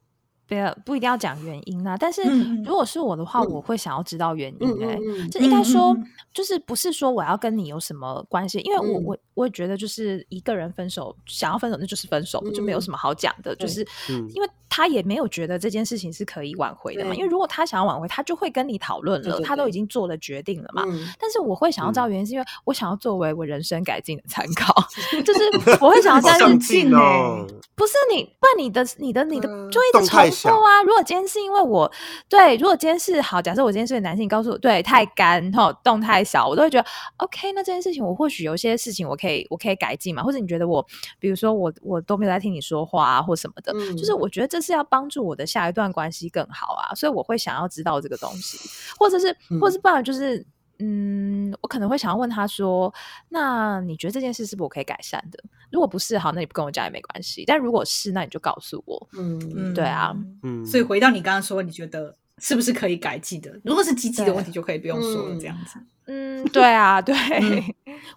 [0.52, 1.96] 不要不一定要讲原因啊。
[1.98, 2.22] 但是
[2.66, 4.96] 如果是我的话，嗯我会想要知道原因、哎欸。
[4.96, 5.96] 嗯嗯就应该说
[6.34, 17.14] 就是不是说我要跟你有什么关系，因为我嗯我我也觉得就是一个人分手，想要分手那就是分手，就没有嗯什么好讲的，就是嗯因为他也没有觉得这件事情是可以挽回的嘛。
[17.14, 20.84] 因为如果他想要挽回，他就会跟你讨论了，他都已经做了决定了嘛。
[20.88, 24.74] 嗯但是我会想要知道嗯原因，是因为我想要作为我人生改进的参考，
[25.26, 25.40] 就是
[25.82, 30.82] 我会想要好这样子进哦，不是你，不然你的你的你的嗯就一直重复啊。
[30.84, 31.92] 如果今天是因为我
[32.30, 36.88] 对，如果今天是好，假设我今天是个男性，告诉我对太干哈动太小，我都会觉得
[37.18, 37.52] OK。
[37.54, 40.86] 那这件事情我或许有些事情我可以我可以改进嘛，或者你觉得我
[41.20, 48.58] 比如说我我都没有在听你说话啊或什么的，嗯就是我觉得这是要帮助我的下一段关系更好啊，所以我会想要知道这个东西，
[49.00, 50.46] 或者是或者是不然就是。
[50.84, 52.92] 嗯，我可能会想要问他说
[53.30, 55.38] ：“那你觉得这件事是不是我可以改善的？
[55.72, 57.44] 如果不是，好，那你不跟我讲也没关系。
[57.46, 59.08] 但如果是，那你就告诉我。
[59.14, 60.12] 嗯嗯对啊，
[60.42, 63.52] 嗯，所以回到你刚刚说，你觉得是不是可以改进的？
[63.64, 65.80] 如果是积极的问题，就可以不用说了，嗯这样子。
[66.08, 67.16] 嗯，对啊， 对。
[67.16, 67.64] 嗯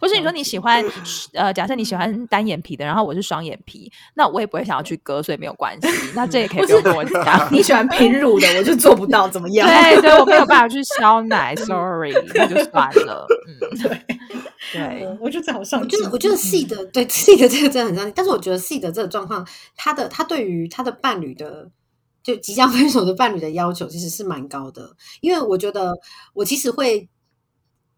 [0.00, 0.82] 或是你说你喜欢，
[1.34, 5.88] 呃，假设你喜欢单眼皮的，然后我是双眼皮，那我也不会想要去割，所以没有关系。
[6.16, 7.48] 那这也可以不用跟我讲。
[7.52, 9.68] 你喜欢平乳的，我就做不到，怎么样？
[9.68, 13.26] 对对，我没有办法去消奶，sorry，那就算了。
[13.46, 14.00] 嗯，对，
[14.72, 16.04] 对，我觉得这好上我觉进。
[16.04, 19.46] 得，我觉得细的对细的这个真的很伤心，但是我觉得细的这个状况，
[19.76, 21.68] 他的他对于他的伴侣的
[22.24, 25.96] 就即将 分手的伴侣的要求其实是蛮高的，因为我觉得
[26.32, 27.08] 我其实会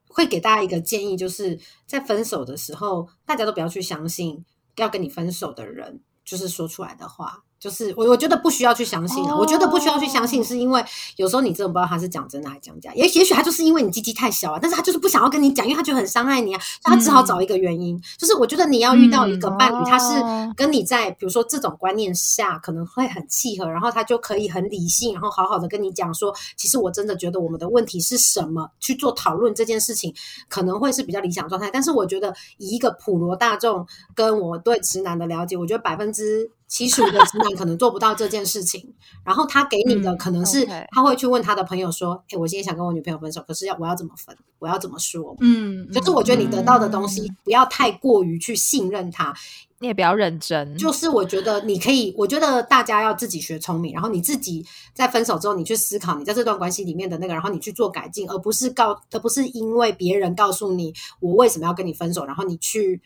[0.08, 4.44] 会给大家一个建议，就是在分手的时候，大家都不要去相信
[4.76, 7.45] 要跟你分手的人就是说出来的话。
[7.66, 9.34] 就是我，我觉得不需要去相信啊。
[9.36, 10.84] 我觉得不需要去相信，是因为
[11.16, 12.94] 有时候你真的不知道他是讲真的还是讲假。
[12.94, 18.00] 也也许他就是因为你鸡鸡太小啊，但是他就是不想要跟你讲，因为他觉得很伤害你啊，所以他只好找一个原因。
[18.16, 30.14] 就是我觉得你要遇到一个伴侣，嗯他是哦跟你在比如说这种观念下可能会很契合，然后他就可以很理性，然后好好的跟你讲说，其实我真的觉得我们的问题是什么，去做讨论这件事情，
[30.48, 31.68] 可能会是比较理想状态。
[31.72, 38.94] 但是我觉得以一个普罗大众跟我对直男的了解，我觉得百分之七十五的直男可能做不到这件事情。
[39.24, 44.36] 然后他给你的嗯可能是他会去问他的朋友说：“哎，我今天想跟我女朋友分手，可是要我要怎么分？
[44.58, 49.34] 我要怎么说？”嗯，就是我觉得你得到的东西不要太过于去信任他，
[49.80, 54.64] 你也不要认真，就是我觉得你可以，我觉得大家要自己学聪明，然后你自己
[54.94, 63.02] 在分手之后，你去思考你在这段关系里面的那个，然后你去做改进，而不是告，而不是因为别人告诉你我为什么要跟你分手，然后你去。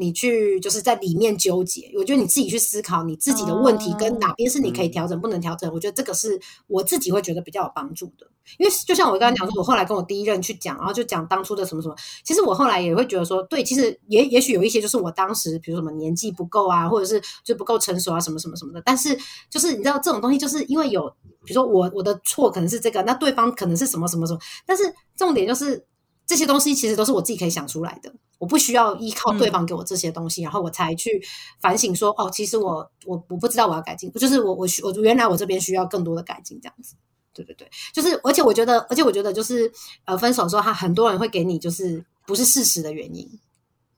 [0.00, 5.68] 你去就是在里面纠结，我觉得你自己去思考你自己的问题跟哪边是你可以调整、不能调整。
[5.74, 8.24] 我觉得这个是我自己会觉得比较有帮助的，
[8.58, 18.80] 因为就像我刚刚讲说，我后来跟我第一任去讲，然后就讲当初的什么什么，其实我后来也会觉得说，对，其实也也许有一些就是我当时比如什么年纪不够啊，或者是就不够成熟啊，什么什么什么的。
[18.84, 19.18] 但是
[19.50, 21.08] 就是你知道这种东西，就是因为有
[21.44, 24.84] 比如说我我的错可能是这个，那对方可能是什么什么什么，但是
[25.16, 25.84] 重点就是
[26.28, 31.20] 这些东西其实都是我自己可以想出来的，我不需要依靠对方给我这些东西，然后我才去
[31.58, 36.94] 反省说，哦，其实我我我不知道我要改进，就是我我需我原来我这边需要更多的改进，这样子。
[37.32, 39.70] 对对对，就是，而且我觉得，而且我觉得，就是
[40.04, 43.26] 呃，分手之后，他很多人会给你就是不是事实的原因，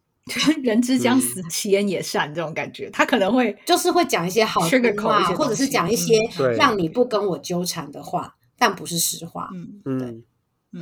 [0.62, 1.20] 人之将嗯。
[1.20, 4.60] 死，其言也善这种感觉，他可能会就是会讲一些好
[5.02, 6.18] 话，或者是讲一些
[6.56, 9.48] 让你不跟我纠缠的话，但不是实话。
[9.54, 9.80] 嗯。
[9.86, 10.24] 嗯嗯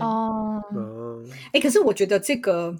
[0.00, 2.74] 哦，嗯，哎，可是我觉得这个，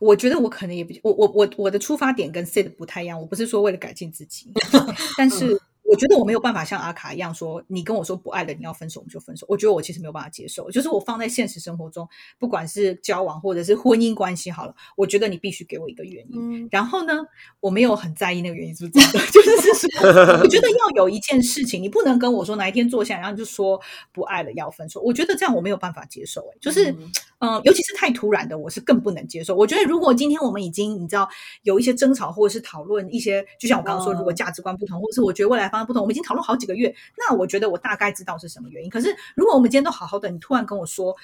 [0.00, 3.18] 我觉得我可能也不我我我我的出发点跟 Sid 不太一样。
[3.18, 4.52] 我不是说为了改进自己，
[5.16, 5.58] 但是
[5.88, 9.46] 我觉得我没有办法像阿卡一样说，你跟我说不爱了，你要分手，我们就分手。
[9.48, 12.08] 我觉得我其实没有办法接受，就是我放在现实生活中，
[12.38, 16.64] 不管是交往或者是婚姻关系，好了，我觉得你必须给我一个原因。
[16.64, 17.14] 嗯然后呢，
[17.60, 20.10] 我没有很在意那个原因是不是真的， 就是是说，
[20.42, 23.80] 我觉得要有一件事情，你不能跟我说哪一天坐下，然后就说
[24.12, 25.00] 不爱了要分手。
[25.00, 26.90] 我觉得这样我没有办法接受、欸，就是。
[26.92, 29.54] 嗯嗯，尤其是太突然的，我是更不能接受。
[29.54, 31.28] 我觉得，如果今天我们已经你知道
[31.64, 38.90] 有一些争吵，或者是讨论一些，就像我刚刚说，如果价值观不同，或者是我觉得未来方向不同，我们已经讨论好几个月，那我觉得我大概知道是什么原因。
[38.90, 41.14] 可是，如果我们今天都好好的，你突然跟我说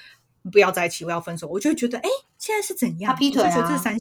[0.51, 3.11] 不要在一起，我要分手，我就会觉得，哎，现在是怎样？
[3.11, 3.97] 他劈腿我就觉得啊这是三。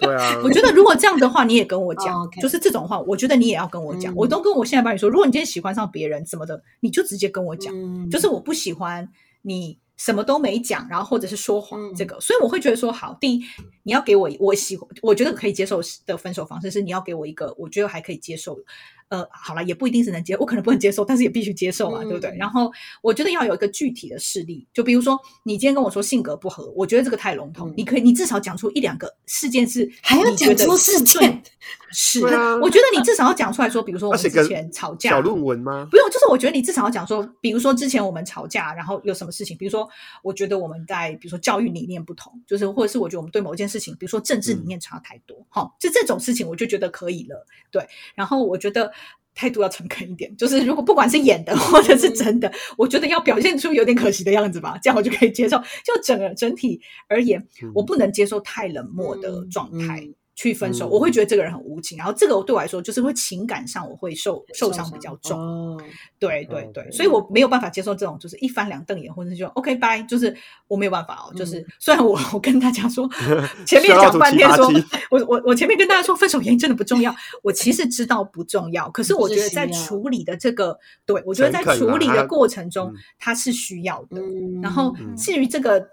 [0.00, 4.12] 对啊， 我觉得如果这样的话，你也跟我讲，就是这种话，我觉得你也要跟我讲。
[4.14, 7.74] 嗯我都跟我现在伴侣说，如果你今天喜欢上别人什么的，你就直接跟我讲。
[7.74, 9.08] 嗯就是我不喜欢
[9.42, 13.42] 你什么都没讲，然后或者是说谎嗯这个，所以我会觉得说，好，第一，
[13.82, 18.62] 你要给我我喜我觉得可以接受的分手方式是，你要给我一个我觉得还可以接受的。
[19.10, 22.30] 呃，好了，也不一定是能接，我可能不能接受，但是也必须接受嘛，对不对？
[22.30, 31.42] 嗯然后我觉得要有一个具体的事例，就比如说你今天跟我说性格不合，我觉得这个太笼统，嗯你可以你至少讲出一两个事件是还要讲出事件，
[31.90, 35.88] 是，啊我觉得你至少要讲出来说，比如说我们之前吵架，小论文吗？
[35.90, 39.88] 不用，就是我觉得你至少要讲说，比如说之前我们吵架，然后有什么事情，比如说
[40.22, 47.84] 我觉得我们在比如说教育理念不同，就是或者是我觉得我们对某一件事情，比如说政治理念差太多，哈、就这种事情我就觉得可以了，对。
[48.14, 48.92] 然后我觉得
[49.40, 55.56] 态度要诚恳一点， 就是如果不管是演的或者是真的，我觉得要表现出有点可惜的样子吧，这样我就可以接受。
[55.82, 56.78] 就整个整体
[57.08, 57.42] 而言，
[57.74, 60.00] 我不能接受太冷漠的嗯状态。
[60.02, 65.76] 嗯去分手，嗯我会觉得这个人很无情，然后这个对我来说就是会情感上我会受受伤比较重，哦，
[66.18, 70.34] 对对对所以我没有办法接受这种就是一翻两瞪眼，或者就 OK 拜，就是
[70.66, 71.34] 我没有办法哦。
[71.36, 73.06] 就是嗯虽然我我跟大家说
[73.66, 74.66] 前面讲半天说
[75.10, 84.22] 我我我前面跟大家说分手原因真的不重要，我其实知道不重要，可是我觉得在处理的这个，对我觉得在处理的过程中嗯，它是需要的。
[84.22, 85.86] 嗯然后嗯至于这个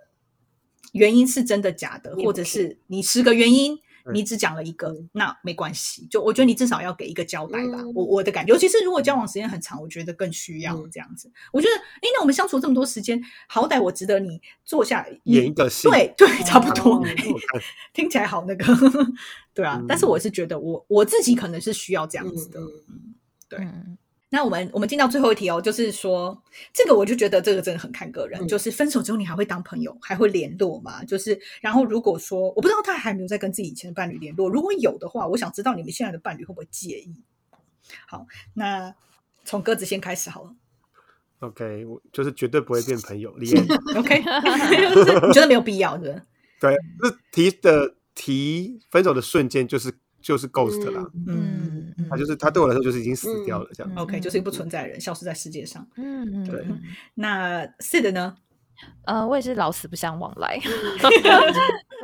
[0.93, 3.77] 原因是真的假的，或者是你十个原因。
[4.07, 6.07] 嗯你只讲了一个嗯，那没关系。
[6.09, 7.79] 就我觉得你至少要给一个交代吧。
[7.81, 11.31] 嗯我我的感觉，尤其是如果交往时间很长，我觉得更需要嗯这样子。
[11.51, 17.03] 我觉得，哎，那我们相处这么多时间，好歹我值得你坐下来演一个戏对对，差不多。
[17.93, 18.65] 听起来好那个，
[19.53, 19.77] 对啊。
[19.81, 22.59] 嗯但是我是觉得我我自己可能是需要这样子的。
[22.59, 23.15] 嗯
[23.49, 23.97] 对嗯
[24.29, 31.03] 那我们我们进到最后一题哦，就是说这个我就觉得这个真的很看个人，嗯就是分手之后你还会当朋友，还会联络吗？
[31.05, 37.23] 就是然后如果说我不知道他还没有在跟自己以前的伴侣联络，如果有的话，我想知道你们现在的伴侣会不会介意？
[38.05, 38.93] 好，那
[39.45, 40.53] 从鸽子先开始好了
[41.39, 43.31] OK，我就是绝对不会变朋友。
[43.37, 43.65] 李 艳
[43.95, 44.23] ，，OK？
[44.93, 46.21] 就是你觉得没有必要，是？
[46.59, 49.93] 对，就是提的提分手的瞬间就是
[50.27, 53.89] 就是 ghost 啦，嗯嗯他就是他对我来说就是已经死掉了这样。
[53.95, 55.87] 嗯 OK，就是一个不存在的人，消失在世界上。
[55.95, 56.81] 嗯，对嗯
[57.13, 58.35] 那 Sid 呢？
[59.05, 61.53] 呃，我也是老死不相往来，嗯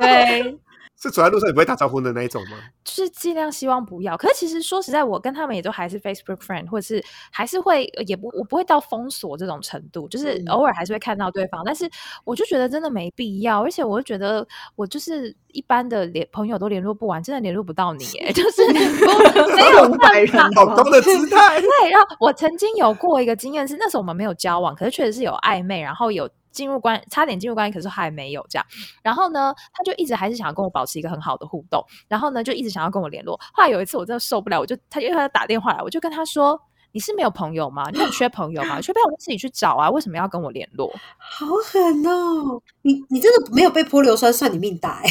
[0.00, 0.58] 对，
[1.04, 2.56] 是走在路上也不会打招呼的那一种吗？
[2.84, 4.16] 就是尽量希望不要。
[4.16, 11.88] 可是其实说实在，我跟他们也都还是 Facebook friend，或者是还是会呃也不我不会到封锁这种程度，就是嗯偶尔还是会看到对方，但是
[12.24, 14.46] 我就觉得真的没必要，而且我就觉得
[14.76, 28.64] 我就是一般的联朋友都联络不完，真的联络不到你，哎， 就是 没有五百人好高的姿态， 对，然后我曾经有过一个经验是，那时候我们没有交往，可是确实是有暧昧，然后有进入关，差点进入关系，可是还没有这样。
[29.02, 33.38] 然后呢，他就一直还是想要跟我保持一个很好的互动，然后呢，就一直想要跟我联络。
[33.52, 36.58] 后来有一次我真的受不了，我就他因为他打电话来，我就跟他说。
[36.94, 37.90] 你是没有朋友吗？
[37.92, 38.78] 你很缺朋友吗？
[38.80, 40.88] 缺朋友我自己去找啊，为什么要跟我联络？
[41.18, 42.62] 好狠哦！
[42.82, 45.10] 你你真的没有被泼硫酸算你命大哎、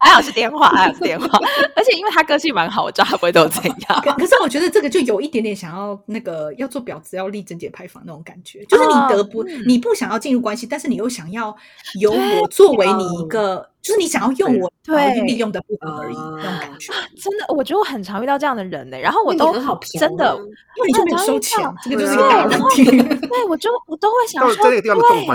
[0.00, 1.26] 还好是电话，还好是电话，
[1.76, 4.00] 而且因为他个性蛮好，我知道他不会对我怎样。
[4.02, 11.54] 可可是我觉得这个就有一点点想要那个要做婊子要立贞节牌坊那种感觉，就是你得不、嗯你不想要进入关系，但是你又想要
[12.00, 20.36] 有我作为你一个，就是你想要用我对然后去利用的部分而已啊那种感觉，真的，我觉得我很常遇到这样的人呢、然后我都好嫖真的啊，
[20.76, 22.84] 因为你就没有收钱，这个就是一个大问题。
[23.28, 24.80] 对我就我都会想到说，对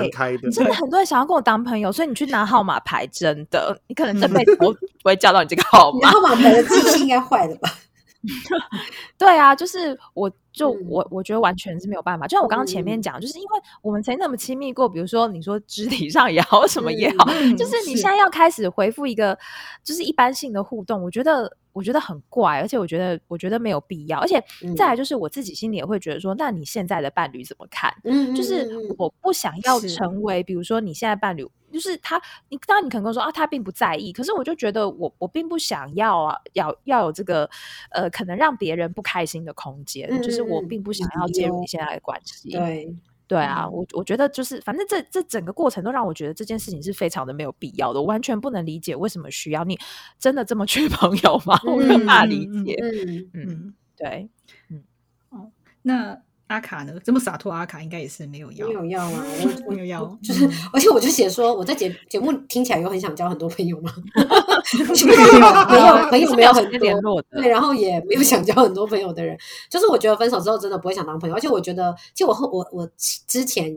[0.09, 0.49] 开的。
[0.51, 6.10] 真的很多人想要跟我当朋友，所以你去拿号码牌，真的，你可能这辈子 都不会叫到你这个号码。
[6.12, 7.70] 号码牌的记性应该坏了吧？
[9.18, 12.26] 对啊，就是我就嗯我我觉得完全是没有办法。
[12.26, 13.49] 就像我刚刚前面嗯讲，就是因为
[13.82, 19.38] 我们曾经那么亲密过，比如说你说肢体上也好，什么也好，嗯就是你现在要开始回复一个
[19.84, 27.93] 就是一般性的互动，我觉得我觉得很怪，而且我觉得我觉得没有必要，而且嗯再来就是我自己心里也会觉得说，那你现在的伴侣怎么看？
[28.03, 37.49] 嗯就是我不想要成为，比如说你现在伴侣，就是他，你当然你可能跟我说啊，他并不在意，可是我就觉得我我并不想要啊，要要有这个
[37.89, 42.51] 呃，可能让别人不开心的空间，就是我并不想要介入你现在的关系。
[42.51, 42.95] 对，
[43.28, 49.78] 对啊，嗯我我觉得就是，反正这这整个过程都让我觉得这件事情是非常的没有必要的，我完全不能理解为什么需要你
[50.19, 51.59] 真的这么缺朋友吗？
[51.65, 52.78] 我没有办法理嗯嗯解。
[53.34, 54.30] 嗯，对，
[54.69, 54.84] 嗯，
[55.30, 55.51] 哦，
[55.82, 56.99] 那阿卡呢？
[57.03, 63.91] 这么洒脱，阿卡应该也是没有要，没有要啊，我我没有要就是嗯， 而且我就写说，我在节节目听起来有很想交很多朋友吗？
[65.05, 69.38] 没有啊没有朋友没有很联多，对，然后也没有想交很多朋友的人，
[69.70, 72.89] 就是我觉得分手之后真的不会想当朋友，而且我觉得，其实我后我我
[73.28, 73.76] 之前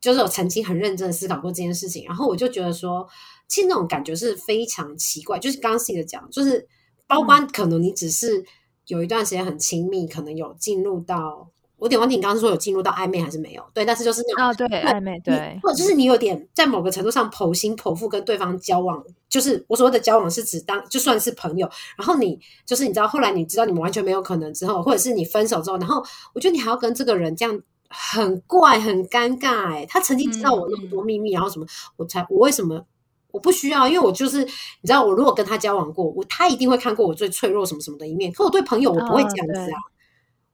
[0.00, 3.06] 就是我曾经很认真的思考过这件事情，然后我就觉得说，
[3.48, 6.66] 其实那种感觉是非常奇怪，就是刚刚 C 的讲，就是
[7.06, 8.44] 包括可能你只是
[8.86, 11.50] 有一段时间很亲密，可能有进入到。
[11.78, 13.62] 我有点忘记你刚刚是说有进入到暧昧还是没有？
[13.74, 21.68] 对，但是就是那种啊，对，暧昧，对，或者就是你有点在某个程度上剖心剖腹跟对方交往，就是我所谓的交往是指当就算是朋友，
[21.98, 26.02] 然后你就是你知道后来你知道你们完全没有可能之后，或者是你分手之后，然后
[26.34, 31.66] 我觉得你还要跟这个人这样很怪很尴尬哎、他曾经知道我那么多秘密，然后什么
[31.96, 32.84] 我才我为什么？
[33.32, 38.32] 我不需要，因为我就是你知道，我如果跟他交往过，我他一定会看过我最脆弱什么什么的一面。
[38.32, 39.78] 可我对朋友我不会哦这样子对啊，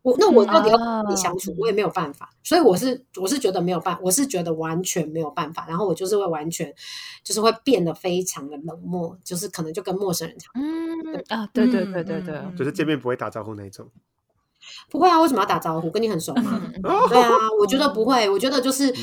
[0.03, 6.75] 我那我到底要跟你相处，我也没有办法，所以我是我是觉得没有办，我是觉得完全没有办法，然后我就是会完全
[7.23, 13.89] 就是会变得非常的冷漠，就是可能就跟陌生人讲，嗯啊，对对对对对，嗯就是见面不会打招呼那一种。
[14.91, 15.91] 不会啊，为什么要打招呼？
[15.91, 16.61] 跟你很熟吗？
[16.75, 17.31] 嗯对啊，
[17.61, 18.91] 我觉得不会，我觉得就是。
[18.91, 18.97] 嗯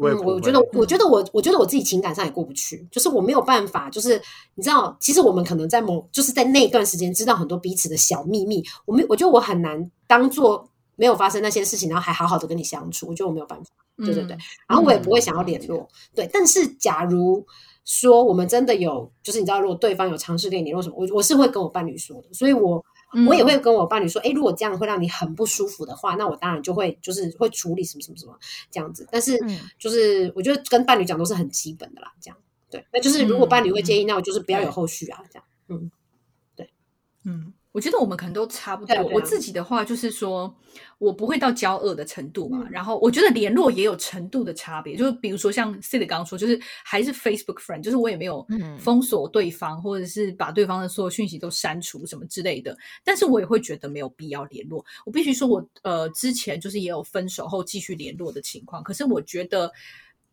[0.00, 4.10] 我嗯，我觉得，我觉得我，我觉得我自己情感上也过不去，就是我没有办法，就是
[4.54, 13.70] 你知道，其实我们可能在某，就是在那一段时间知道很多彼此的小秘密，我没，我觉得我很难当做没有发生那些事情，然后还好好的跟你相处，我觉得我没有办法。
[13.98, 14.38] 对对对，嗯
[14.68, 16.28] 然后我也不会想要联络，对。
[16.32, 17.44] 但是假如
[17.84, 22.84] 说我们真的有，就是你知道，如果对方有尝试跟你联络什么，我我是会跟我伴侣说的，所以我
[23.26, 28.38] 我也会跟我伴侣说，哎，如果这样会让你很不舒服的话，那我当然就会就是会处理什么什么什么
[28.70, 29.04] 这样子。
[29.10, 32.36] 但是嗯就是我觉得跟伴侣讲都是很基本的啦，这样
[32.70, 32.86] 对。
[32.92, 35.44] 那就是如果伴侣会介意，那我就是不要有后续啊，这样。
[35.68, 35.90] 嗯，
[36.54, 36.70] 对
[37.24, 38.96] 嗯，我觉得我们可能都差不多。
[39.14, 40.52] 我自己的话就是说，
[40.98, 42.64] 我不会到交恶的程度嘛。
[42.66, 52.76] 嗯然后我觉得联络也有程度的差别，就是比如说像的刚刚说，就是还是 Facebook friend，就是我也没有嗯封锁对方，或者是把对方的所有讯息都删除什么之类的。
[53.04, 54.84] 但是我也会觉得没有必要联络。
[55.06, 59.70] 我必须说我，呃之前就是也有分手后继续联络的情况，可是我觉得。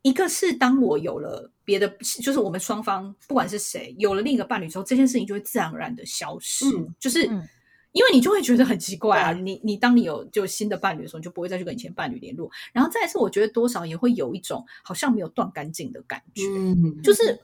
[0.05, 1.87] 一个是当我有了别的，
[2.21, 6.63] 就是我们双方不管是谁有了另一个伴侣之后，这件事情就会自然而然的消失。
[6.77, 7.41] 嗯就是嗯
[7.91, 12.51] 因为你就会觉得很奇怪啊，你你当你有就新的伴侣的时候，你就不会再去跟以前伴侣联络。
[12.71, 16.43] 然后再一次，我觉得多少也会有一种好像没有断干净的感觉。
[16.49, 17.39] 嗯就是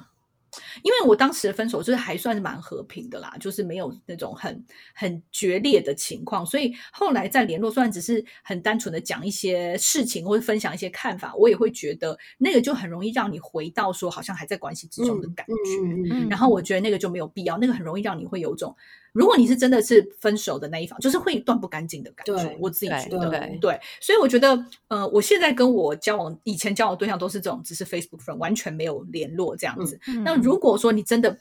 [0.84, 15.54] 因为我当时的分手就是还算是蛮和平的啦，就是没有那种很很决裂的情况，所以后来再联络，虽然只是很单纯的讲一些事情或者分享一些看法，我也会觉得那个就很容易让你回到说好像还在关系之中的感觉。
[15.84, 18.76] 嗯嗯然后我觉得那个就没有必要，那个很容易让你会有种，
[19.14, 22.58] 如果你是真的是分手的那一方，就是会断不干净的感觉对。
[22.60, 30.00] 我自己觉得，对对，所以我觉得，呃，我现在跟我交往以前交往对象都是这种，只是 Facebook friend，完全没有联络这样子。
[30.08, 31.38] 嗯那如果说你真的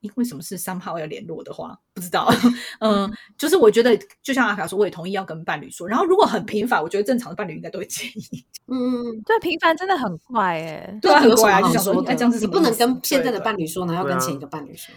[0.00, 2.28] 因为什么事 somehow 要联络的话，不知道，
[2.80, 3.08] 嗯、
[3.38, 5.86] 就是我觉得就像阿卡说，我也同意要跟伴侣说。
[5.88, 8.44] 然后如果很频繁，我觉得正常的伴侣应该都会介意。
[8.66, 14.92] 嗯嗯，对频繁真的很快哎，对很快啊就好说的想说哎这样子你不能跟现在的伴侣说，然后要跟前一个伴侣说。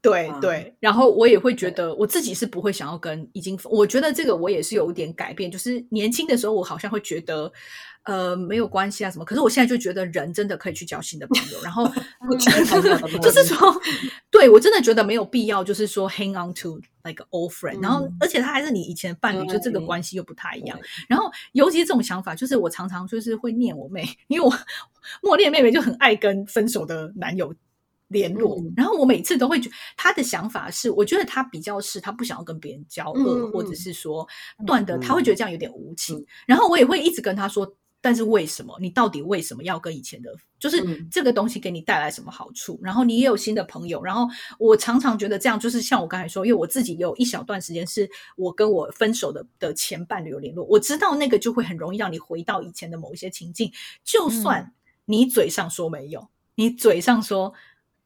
[0.00, 7.52] 啊对对，然后我也会觉得我自己是不会想要跟已经，我觉得这个我也是有一点改变，就是年轻的时候我好像会觉得，
[8.04, 11.84] 呃，没有关系啊什么，可是我现在就觉得人真的可以去交新的朋友，然后
[13.20, 13.58] 就是说，
[14.30, 20.78] 对我真的觉得没有必要，就是说 hang on to like an old friend，、然后嗯而且他还是你以前的伴侣，就这个关系又不太一样。
[21.08, 24.52] 然后尤其是这种想法，就是我常常就是会念我妹，因为我
[25.22, 27.52] 默念妹妹就很爱跟分手的男友
[28.08, 34.26] 联络，嗯然后我每次都会觉他的想法是，我觉得他比较是他不想要跟别人交恶，或者是说
[34.66, 36.18] 断的，嗯她会觉得这样有点无情。
[36.18, 37.72] 嗯然后我也会一直跟他说。
[38.00, 38.78] 但是为什么？
[38.80, 40.32] 你到底为什么要跟以前的？
[40.60, 42.78] 就是嗯这个东西给你带来什么好处？
[42.80, 44.00] 然后你也有新的朋友。
[44.00, 44.24] 然后
[44.56, 53.68] 我常常觉得这样，就是像我刚才说，因为我自己有一小段时间是我跟我分手的的前伴侣有联络，我知道那个就会很容易让你回到以前的某一些情境，
[54.04, 54.72] 就算
[55.04, 57.52] 你嘴上说没有，你嘴上说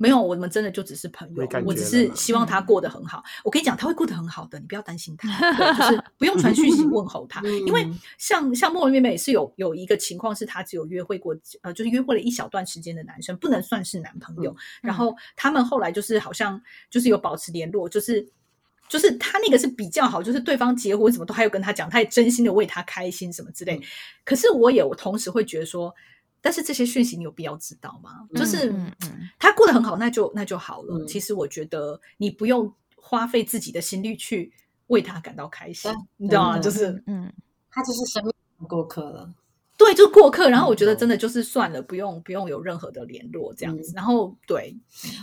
[0.03, 3.22] 没有，我们真的就只是朋友，我只是希望他过得很好。
[3.44, 5.28] 我跟你讲，他会过得很好的，你不要担心他，
[5.88, 14.57] 就是不用传讯息问候他，因为嗯像像莫文妹妹是有有一个情况是，她只有约会过，呃，就是约会了一小段时间的男生，不能算是男朋友。
[14.80, 18.28] 然后他们后来就是好像就是有保持联络，就是。
[18.88, 23.76] 就是他那个是比较好，就是对方结婚什么都还有跟他讲，他也真心的为他开心什么之类。
[23.76, 23.82] 嗯
[24.22, 25.94] 可是我也我同时会觉得说，
[26.43, 28.28] 但是这些讯息你有必要知道吗？
[28.34, 30.99] 就是嗯嗯嗯他过得很好，那就那就好了。
[30.99, 34.53] 嗯其实我觉得你不用花费自己的心力去
[34.88, 36.59] 为他感到开心对，你知道吗？
[36.59, 37.32] 就是 嗯
[37.70, 39.32] 他就是生命的过客了。
[39.78, 40.49] 对，就是过客。
[40.51, 43.93] 然后我觉得嗯真的就是算了，不用不用有任何的联络这样子。
[43.97, 44.76] 然后对，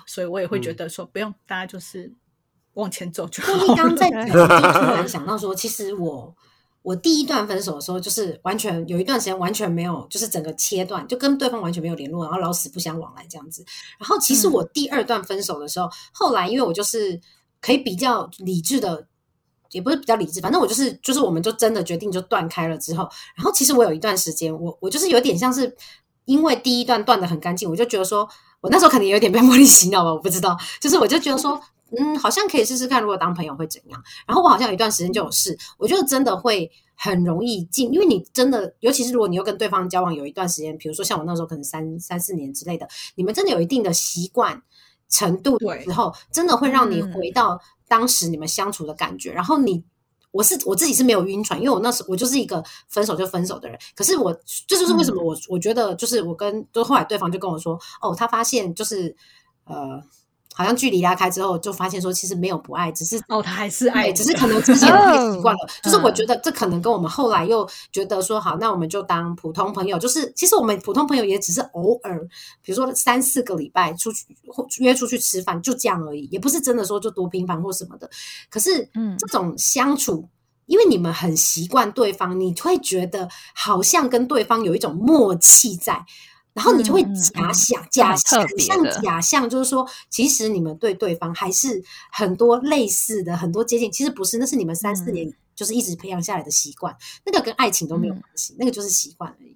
[0.05, 2.11] 所以我也会觉得说不用，大家就是
[2.74, 4.09] 往前走就好刚刚在
[5.07, 6.36] 想到说，其实我
[6.90, 13.64] 我第一段分手的时候，就是完全有一段时间完全没有，就是整个切断，就跟对方完全没有联络，然后老死不相往来这样子。
[14.00, 17.20] 然后其实我第二段分手的时候，后来因为我就是
[17.62, 19.08] 可以比较理智的。
[19.72, 25.78] 也不是比较理智，反正我就是就是，我们就真的决定就断开了之后，然后其实我有一段时间，我我就是有点像是
[26.26, 28.28] 因为第一段断的很干净，我就觉得说，
[28.62, 31.62] 我那时候可能有点被茉莉洗脑吧，我不知道，就是我就觉得说，
[31.98, 34.04] 嗯，好像可以试试看，如果当朋友会怎样。
[34.28, 44.62] 然后我好像有一段时间就有试，我觉得真的会很容易进，因为你真的，尤其是如果你又跟对方交往有一段时间，比如说像我那时候可能三三四年之类的，你们真的有一定的习惯
[45.08, 49.84] 程度对之后，真的会让你嗯回到当时你们相处的感觉，然后你。
[50.32, 53.76] 我是我自己是没有晕船，因为我那时我就是一个分手就分手的人。
[53.96, 54.32] 可是我
[54.68, 59.16] 这就是为什么我、我觉得就是我跟就后来对方就跟我说，哦，他发现就是
[59.64, 60.00] 呃，
[60.60, 65.70] 好像距离拉开之后，就发现说其实没有不爱，只是哦，他还是爱只是可能之前太习惯了。
[65.82, 69.97] 就是我嗯觉得这可能跟我们后来又觉得说好，那我们就当普通朋友。
[69.97, 72.20] 就是其实我们普通朋友也只是偶尔，
[72.62, 78.10] 比如说三四个礼拜出去或约出去吃饭，就这样而已，也不是真的说就多频繁或什么的。
[78.49, 80.28] 可是嗯这种相处。
[80.66, 86.05] 因为你们很习惯对方，你会觉得好像跟对方有一种默契在，
[86.54, 88.45] 然后你就会假想、假想
[89.02, 91.82] 假象，就是说，其实你们对对方还是
[92.12, 93.91] 很多类似的、很多接近。
[93.91, 96.95] 其实不是，那是你们三四嗯年就是一直培养下来的习惯，
[97.26, 99.56] 那个跟爱情都没有嗯关系，那个就是习惯而已。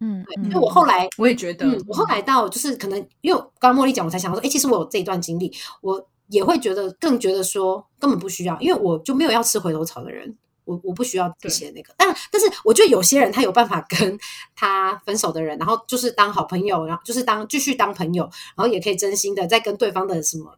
[0.00, 11.94] 嗯对因为我后来我也觉得，嗯，我后来到就是可能，因为刚刚茉莉讲，我才想到说，哎、其实我有这一段经历，我也会觉得更觉得说根本不需要，因为我就没有要吃回头草的人，我我不需要这些那个。
[11.96, 14.18] 但但是我觉得有些人他有办法 跟
[14.54, 18.24] 他分手的人，然后就是当好朋友，然后就是当继续当朋友，
[18.56, 20.56] 然后也可以真心的在跟对方的什么。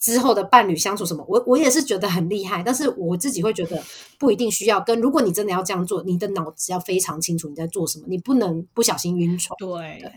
[0.00, 3.80] 之后的伴侣相处什么，我我也是觉得很厉害，但是我自己会觉得
[4.18, 5.00] 不一定需要跟。
[5.00, 9.56] 如果你真的要这样做，你的脑子要非常清楚你在做什么，你不能不小心晕船。
[9.58, 10.12] 对对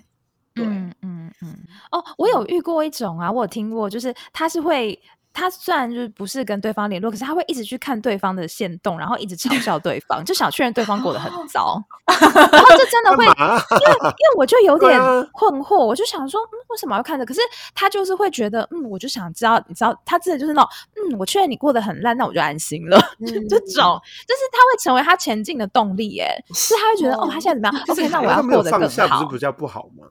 [0.56, 1.56] 对嗯嗯嗯，
[1.92, 5.00] 哦，我有遇过一种啊，我有听过，就是他是会。
[5.36, 14.98] 他虽然就是不是跟对方联络，可是他会一直去看对方的线动，然后一直嘲笑对方，就想确认对方过得很 糟，然后就真的会，因为因为我就有点
[15.34, 17.26] 困惑，我就想说，嗯，为什么要看着？
[17.26, 17.42] 可是
[17.76, 20.70] 他就是会觉得，嗯，我就想知道，你知道，他真的就是那种，
[21.12, 22.98] 嗯，我确认你过得很烂，那我就安心了。
[23.20, 27.86] 嗯 这种就是他会成为他前进的动力，耶，是他会觉得，哦，他现在怎么样？
[27.92, 29.34] OK，那我要过得更放下，不好是。
[29.34, 30.08] 比较不好吗？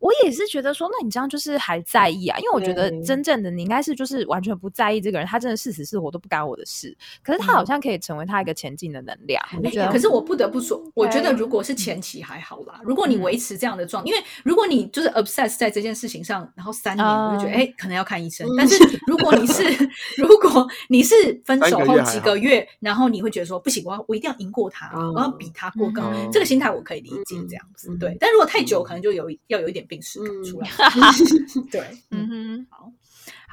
[0.00, 2.38] 我也是觉得说，那你这样就是还在意啊？
[2.38, 6.96] 因为我觉得真正的你应该是就是完全不在意这个人，他真的是死是活都不干我的事。
[7.22, 9.92] 可是他好像可以成为他一个前进的能量，我就觉得。
[9.92, 12.80] 可是我不得不说，我觉得如果是前期还好啦。
[12.82, 18.54] 如果你嗯维持这样的状，因为如果你就是 obsess 在这件事情上，然后三年，我就觉得嗯哎，可能要看医生嗯。
[18.56, 18.76] 但是
[19.06, 19.62] 如果你是
[20.16, 26.30] 如果你是分手后几个月，然后你会觉得说不行，我要我一定要赢过他，哦我要比他过更好嗯。
[26.32, 28.16] 这个心态我可以理解嗯这样子嗯，对。
[28.18, 30.70] 但如果太久，可能就有要有一点病史感出来。
[31.70, 31.80] 对，
[32.10, 32.30] 嗯嗯。
[32.30, 32.92] 哼，好，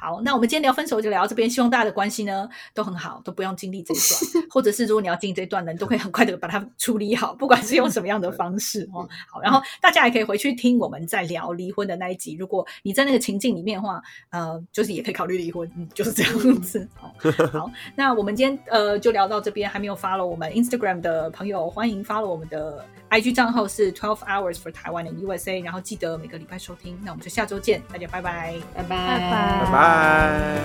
[0.00, 9.08] 好，那我们今天聊分手就聊到这边，希望大家的关系呢都很好，都不用经历这一段， 或者是如果你要经历这一段呢，你都可以很快的把它处理好，不管是用什么样的方式 哦。
[9.28, 16.88] 好，然后大家也可以回去听我们在聊离婚的那一集，如果你在那个情境里面的话，呃，就是也可以考虑离婚，嗯，就是这样子。
[17.02, 17.10] 哦、
[17.52, 28.54] 好，那我们今天呃就聊到这边，还没有 follow 我们 Instagram 的朋友，欢迎 follow 我们的 IG 账号是 Twelve Hours for Taiwan and USA，然后记得每个礼拜收听，那我们就下周见，大家拜拜。
[28.74, 30.58] 拜拜拜拜 Bye.